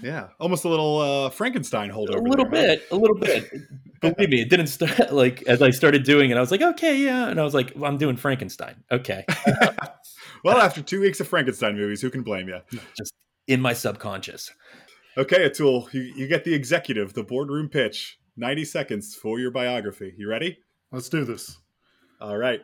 [0.02, 2.18] Yeah, almost a little uh, Frankenstein holdover.
[2.18, 2.96] A little there, bit, huh?
[2.96, 3.52] a little bit.
[4.02, 6.38] Believe me, it didn't start like as I started doing it.
[6.38, 8.84] I was like, okay, yeah, and I was like, well, I'm doing Frankenstein.
[8.92, 9.26] Okay.
[10.44, 12.60] well, after two weeks of Frankenstein movies, who can blame you?
[12.98, 13.14] Just
[13.48, 14.52] in my subconscious.
[15.18, 18.20] Okay, Atul, you, you get the executive, the boardroom pitch.
[18.36, 20.14] Ninety seconds for your biography.
[20.18, 20.58] You ready?
[20.92, 21.58] Let's do this.
[22.22, 22.62] All right,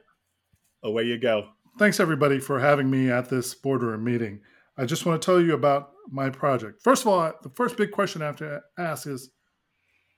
[0.83, 1.49] away you go.
[1.79, 4.41] Thanks everybody for having me at this boardroom meeting.
[4.77, 6.81] I just want to tell you about my project.
[6.81, 9.31] First of all, the first big question I have to ask is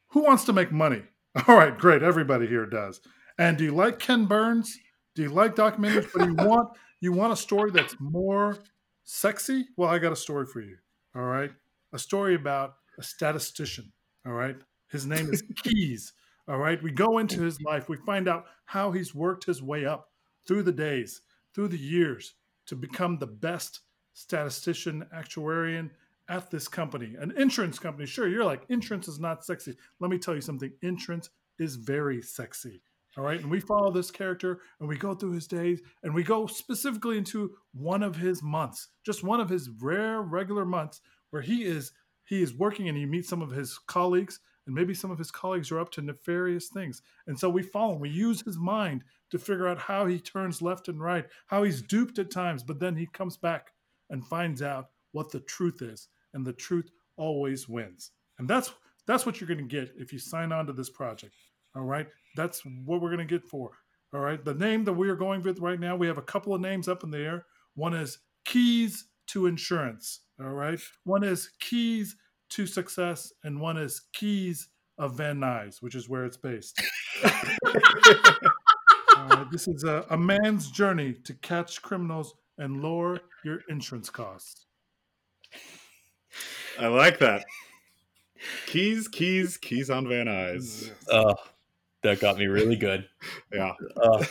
[0.09, 1.03] who wants to make money?
[1.47, 2.03] All right, great.
[2.03, 3.01] Everybody here does.
[3.37, 4.77] And do you like Ken Burns?
[5.15, 6.09] Do you like documentaries?
[6.13, 6.69] But you want
[7.01, 8.57] you want a story that's more
[9.03, 9.67] sexy?
[9.77, 10.77] Well, I got a story for you.
[11.15, 11.51] All right.
[11.93, 13.91] A story about a statistician.
[14.25, 14.55] All right.
[14.89, 16.13] His name is Keyes.
[16.47, 16.81] All right.
[16.81, 17.89] We go into his life.
[17.89, 20.09] We find out how he's worked his way up
[20.47, 21.21] through the days,
[21.53, 22.35] through the years
[22.67, 23.81] to become the best
[24.13, 25.89] statistician, actuarian
[26.29, 28.05] at this company, an insurance company.
[28.05, 29.75] Sure, you're like, insurance is not sexy.
[29.99, 31.29] Let me tell you something insurance
[31.59, 32.81] is very sexy.
[33.17, 33.41] All right.
[33.41, 37.17] And we follow this character and we go through his days and we go specifically
[37.17, 41.91] into one of his months, just one of his rare, regular months where he is
[42.25, 45.31] he is working and he meets some of his colleagues and maybe some of his
[45.31, 47.01] colleagues are up to nefarious things.
[47.25, 47.99] And so we follow him.
[47.99, 51.81] We use his mind to figure out how he turns left and right how he's
[51.81, 53.71] duped at times but then he comes back
[54.09, 58.11] and finds out what the truth is and the truth always wins.
[58.39, 58.71] And that's
[59.05, 61.33] that's what you're going to get if you sign on to this project
[61.75, 62.07] all right?
[62.35, 63.71] That's what we're going to get for
[64.13, 64.43] all right?
[64.43, 66.87] The name that we are going with right now we have a couple of names
[66.87, 67.45] up in the air.
[67.75, 70.79] One is keys to insurance all right?
[71.03, 72.15] One is keys
[72.49, 76.81] to success and one is keys of van nuys which is where it's based
[79.15, 84.65] uh, this is a, a man's journey to catch criminals and lower your insurance costs.
[86.79, 87.45] I like that.
[88.67, 90.91] Keys, keys, keys on Van Nuys.
[91.11, 91.33] Oh,
[92.03, 93.07] that got me really good.
[93.53, 93.73] yeah.
[93.95, 94.23] Uh,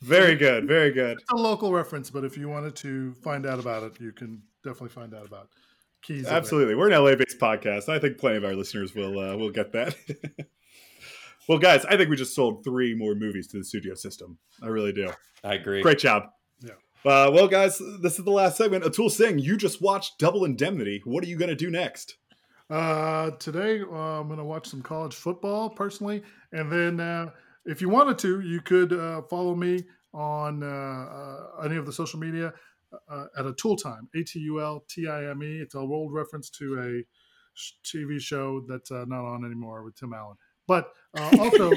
[0.00, 0.66] very good.
[0.66, 1.18] Very good.
[1.18, 4.42] It's a local reference, but if you wanted to find out about it, you can
[4.64, 5.50] definitely find out about
[6.06, 6.26] keys.
[6.26, 6.74] Absolutely.
[6.74, 7.88] We're an LA-based podcast.
[7.88, 9.96] I think plenty of our listeners will uh, will get that.
[11.48, 14.38] well, guys, I think we just sold three more movies to the studio system.
[14.62, 15.10] I really do.
[15.42, 15.82] I agree.
[15.82, 16.24] Great job.
[16.60, 16.72] Yeah.
[17.04, 18.84] Uh, well, guys, this is the last segment.
[18.84, 21.02] Atul Singh, you just watched Double Indemnity.
[21.04, 22.16] What are you going to do next?
[22.68, 26.22] Uh, today, uh, I'm going to watch some college football personally.
[26.52, 27.30] And then, uh,
[27.64, 32.18] if you wanted to, you could uh, follow me on uh, any of the social
[32.18, 32.52] media
[33.08, 35.58] Uh, at Atul Time, A T U L T I M E.
[35.58, 37.04] It's a old reference to a
[37.84, 40.36] TV show that's uh, not on anymore with Tim Allen.
[40.66, 41.72] But uh, also,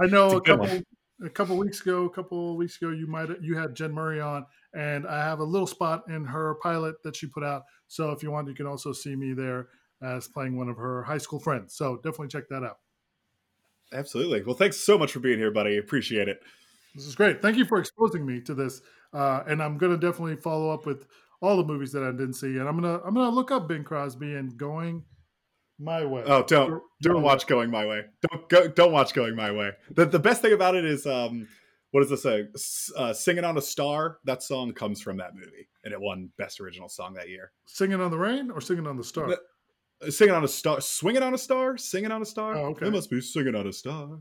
[0.00, 0.66] I know a couple.
[0.66, 0.84] One
[1.22, 4.46] a couple weeks ago, a couple weeks ago, you might you had Jen Murray on,
[4.74, 7.64] and I have a little spot in her pilot that she put out.
[7.88, 9.68] So if you want, you can also see me there
[10.02, 11.74] as playing one of her high school friends.
[11.74, 12.78] So definitely check that out.
[13.92, 14.42] Absolutely.
[14.42, 15.76] Well, thanks so much for being here, buddy.
[15.76, 16.40] Appreciate it.
[16.94, 17.42] This is great.
[17.42, 18.80] Thank you for exposing me to this.
[19.12, 21.06] Uh, and I'm gonna definitely follow up with
[21.42, 23.84] all the movies that I didn't see, and I'm gonna I'm gonna look up Bing
[23.84, 25.04] Crosby and going
[25.78, 26.22] my way.
[26.26, 28.04] Oh, don't don't watch Going My Way.
[28.30, 28.68] Don't go.
[28.68, 29.70] Don't watch Going My Way.
[29.90, 31.48] The the best thing about it is um,
[31.90, 32.44] what does this say?
[32.96, 34.18] Uh, Singing on a Star.
[34.24, 37.52] That song comes from that movie, and it won Best Original Song that year.
[37.66, 39.30] Singing on the Rain or Singing on the Star?
[39.32, 40.80] Uh, singing on a Star.
[40.80, 41.76] Swinging on a Star.
[41.76, 42.56] Singing on a Star.
[42.56, 42.86] Oh, okay.
[42.86, 44.20] It must be Singing on a Star.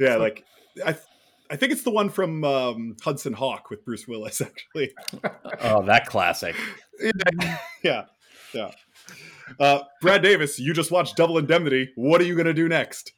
[0.00, 0.44] Yeah, like
[0.84, 0.96] I.
[1.50, 4.92] I think it's the one from um, Hudson Hawk with Bruce Willis, actually.
[5.60, 6.56] oh, that classic.
[7.00, 8.04] yeah, yeah,
[8.52, 8.70] yeah.
[9.60, 11.90] Uh, Brad Davis, you just watched Double Indemnity.
[11.96, 13.12] What are you going to do next?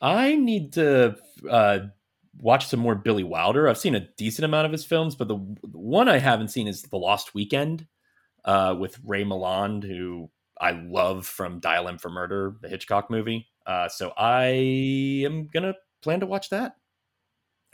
[0.00, 1.16] I need to
[1.50, 1.78] uh,
[2.38, 3.68] watch some more Billy Wilder.
[3.68, 6.68] I've seen a decent amount of his films, but the, the one I haven't seen
[6.68, 7.86] is The Lost Weekend
[8.44, 13.48] uh, with Ray Milland, who I love from Dial M for Murder, the Hitchcock movie.
[13.66, 16.76] Uh, so I am gonna plan to watch that.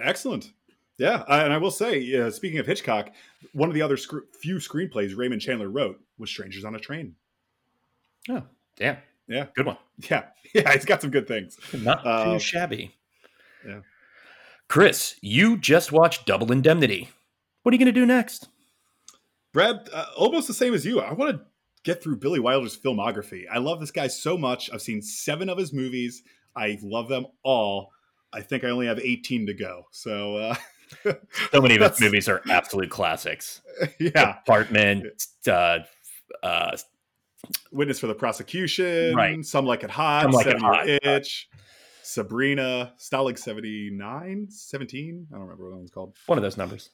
[0.01, 0.53] Excellent.
[0.99, 3.11] Yeah, and I will say, uh, speaking of Hitchcock,
[3.53, 7.15] one of the other sc- few screenplays Raymond Chandler wrote was "Strangers on a Train."
[8.29, 8.43] Oh,
[8.77, 8.99] damn!
[9.27, 9.79] Yeah, good one.
[10.11, 10.25] Yeah,
[10.55, 11.59] yeah, he's got some good things.
[11.73, 12.95] Not too uh, shabby.
[13.67, 13.81] Yeah.
[14.69, 17.09] Chris, you just watched Double Indemnity.
[17.63, 18.49] What are you going to do next?
[19.53, 21.01] Brad, uh, almost the same as you.
[21.01, 21.43] I want to
[21.83, 23.45] get through Billy Wilder's filmography.
[23.51, 24.71] I love this guy so much.
[24.73, 26.23] I've seen seven of his movies.
[26.55, 27.91] I love them all.
[28.33, 29.87] I think I only have 18 to go.
[29.91, 30.55] So, uh,
[31.53, 33.61] so many of his movies are absolute classics.
[33.99, 34.39] Yeah.
[34.47, 35.07] Apartment,
[35.49, 35.78] uh,
[36.43, 36.76] uh,
[37.72, 39.43] Witness for the Prosecution, right.
[39.43, 40.89] Some Like It Hot, Some like Seven it hot.
[40.89, 41.49] Itch,
[42.03, 45.26] Sabrina, Stalag 79, 17.
[45.31, 46.14] I don't remember what that one's called.
[46.26, 46.91] One of those numbers.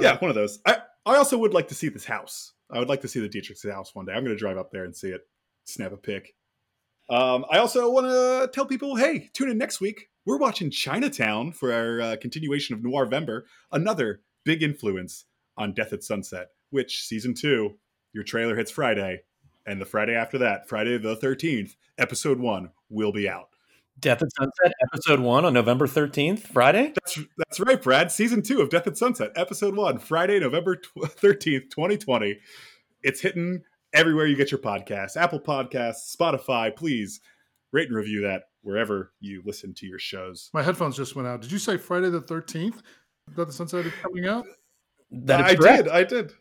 [0.00, 0.58] Yeah, one of those.
[0.66, 2.52] I, I also would like to see this house.
[2.70, 4.12] I would like to see the Dietrich's house one day.
[4.12, 5.20] I'm going to drive up there and see it,
[5.64, 6.34] snap a pic.
[7.08, 10.08] Um, I also want to tell people, hey, tune in next week.
[10.26, 15.24] We're watching Chinatown for our uh, continuation of Noirvember, another big influence
[15.56, 17.76] on Death at Sunset, which season two,
[18.12, 19.22] your trailer hits Friday,
[19.66, 23.50] and the Friday after that, Friday the 13th, episode one will be out.
[24.00, 26.92] Death at Sunset, episode one on November 13th, Friday?
[26.96, 28.10] That's that's right, Brad.
[28.10, 32.36] Season two of Death at Sunset, episode one, Friday, November 13th, 2020.
[33.04, 33.62] It's hitting
[33.92, 36.74] everywhere you get your podcasts Apple Podcasts, Spotify.
[36.74, 37.20] Please
[37.76, 40.50] rate and review that wherever you listen to your shows.
[40.54, 41.42] My headphones just went out.
[41.42, 42.80] Did you say Friday the 13th
[43.36, 44.46] Death at Sunset is coming out?
[45.10, 45.84] That I correct.
[45.84, 45.92] did.
[45.92, 46.32] I did.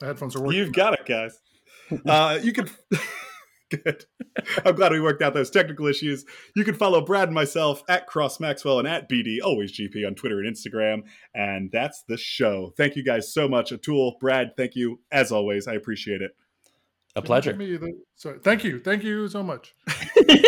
[0.00, 0.58] My headphones are working.
[0.58, 1.38] You've got it, guys.
[2.06, 2.68] Uh, you can.
[3.70, 4.04] Good.
[4.66, 6.26] I'm glad we worked out those technical issues.
[6.54, 10.14] You can follow Brad and myself at Cross Maxwell and at BD, always GP on
[10.14, 11.04] Twitter and Instagram.
[11.34, 12.74] And that's the show.
[12.76, 13.70] Thank you guys so much.
[13.70, 15.66] Atul, Brad, thank you as always.
[15.66, 16.32] I appreciate it.
[17.16, 17.52] A pleasure.
[17.52, 18.38] The, sorry.
[18.40, 18.80] Thank you.
[18.80, 19.74] Thank you so much.
[19.88, 20.44] thank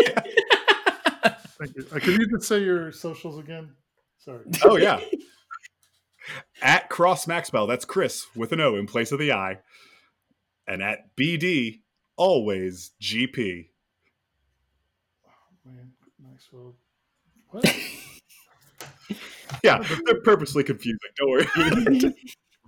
[1.75, 1.87] you.
[1.93, 3.75] Uh, can you just say your socials again?
[4.19, 4.45] Sorry.
[4.65, 5.01] Oh, yeah.
[6.63, 9.59] at Cross Maxwell, that's Chris with an O in place of the I.
[10.67, 11.81] And at BD,
[12.17, 13.69] always GP.
[15.27, 15.31] Oh,
[15.65, 15.93] man,
[16.23, 16.77] Maxwell.
[17.49, 17.65] What?
[19.65, 20.99] yeah, they're purposely confusing.
[21.17, 22.15] Don't worry.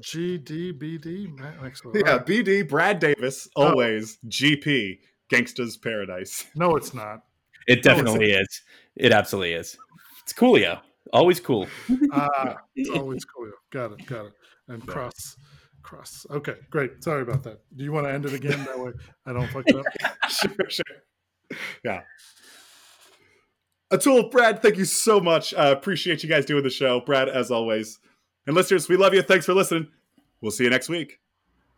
[0.03, 1.95] GDBD Maxwell.
[1.97, 2.27] Yeah, right.
[2.27, 4.29] BD Brad Davis, always oh.
[4.29, 4.99] GP
[5.33, 6.47] Gangsta's Paradise.
[6.55, 7.25] No, it's not.
[7.67, 8.63] It definitely no, is.
[8.97, 9.79] It absolutely is.
[10.23, 10.81] It's Coolio.
[11.13, 11.69] Always cool.
[12.13, 13.53] Ah, it's always Coolio.
[13.71, 14.07] Got it.
[14.07, 14.33] Got it.
[14.69, 15.37] And cross
[15.83, 16.27] cross.
[16.31, 17.03] Okay, great.
[17.05, 17.61] Sorry about that.
[17.77, 18.65] Do you want to end it again?
[18.65, 18.93] That way
[19.27, 19.85] I don't fuck it up.
[20.31, 21.59] sure, sure.
[21.85, 22.03] Yeah.
[23.93, 25.53] Atul, Brad, thank you so much.
[25.53, 27.01] Uh, appreciate you guys doing the show.
[27.01, 27.99] Brad, as always.
[28.47, 29.23] And listeners, we love you.
[29.23, 29.89] Thanks for listening.
[30.41, 31.21] We'll see you next week.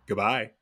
[0.07, 0.53] Goodbye.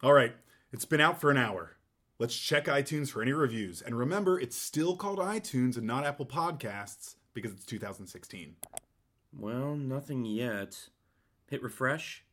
[0.00, 0.34] All right,
[0.72, 1.76] it's been out for an hour.
[2.20, 3.82] Let's check iTunes for any reviews.
[3.82, 8.56] And remember, it's still called iTunes and not Apple Podcasts because it's 2016.
[9.36, 10.88] Well, nothing yet.
[11.48, 12.24] Hit refresh.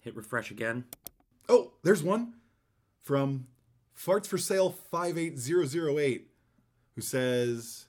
[0.00, 0.84] Hit refresh again.
[1.48, 2.34] Oh, there's one
[3.02, 3.46] from
[3.96, 6.28] Farts for Sale 58008
[6.96, 7.86] who says,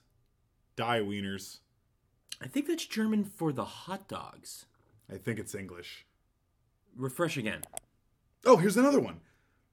[0.76, 1.58] Die Wieners.
[2.42, 4.66] I think that's German for the hot dogs.
[5.12, 6.06] I think it's English.
[6.94, 7.62] Refresh again.
[8.44, 9.20] Oh, here's another one.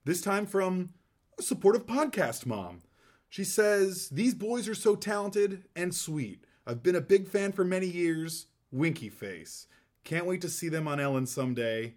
[0.05, 0.93] This time from
[1.37, 2.81] a supportive podcast mom.
[3.29, 6.45] She says, These boys are so talented and sweet.
[6.65, 8.47] I've been a big fan for many years.
[8.71, 9.67] Winky face.
[10.03, 11.95] Can't wait to see them on Ellen someday.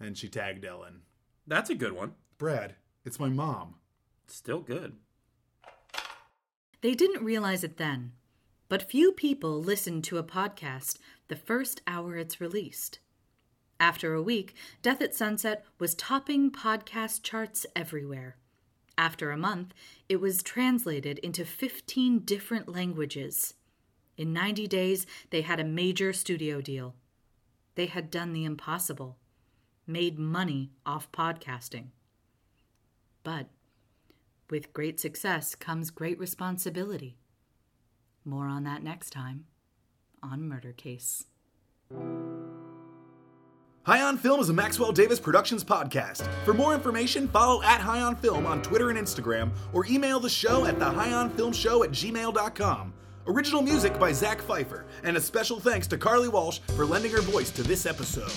[0.00, 1.02] And she tagged Ellen.
[1.46, 2.14] That's a good one.
[2.38, 2.74] Brad,
[3.04, 3.76] it's my mom.
[4.26, 4.96] Still good.
[6.80, 8.12] They didn't realize it then,
[8.68, 10.98] but few people listen to a podcast
[11.28, 12.98] the first hour it's released.
[13.78, 18.36] After a week, Death at Sunset was topping podcast charts everywhere.
[18.96, 19.74] After a month,
[20.08, 23.54] it was translated into 15 different languages.
[24.16, 26.94] In 90 days, they had a major studio deal.
[27.74, 29.18] They had done the impossible,
[29.86, 31.86] made money off podcasting.
[33.22, 33.46] But
[34.50, 37.16] with great success comes great responsibility.
[38.24, 39.46] More on that next time
[40.22, 41.26] on Murder Case.
[43.84, 46.28] High on Film is a Maxwell Davis Productions podcast.
[46.44, 50.28] For more information, follow at High on Film on Twitter and Instagram, or email the
[50.28, 52.94] show at the High on Film Show at gmail.com.
[53.26, 57.20] Original music by Zach Pfeiffer, and a special thanks to Carly Walsh for lending her
[57.22, 58.30] voice to this episode.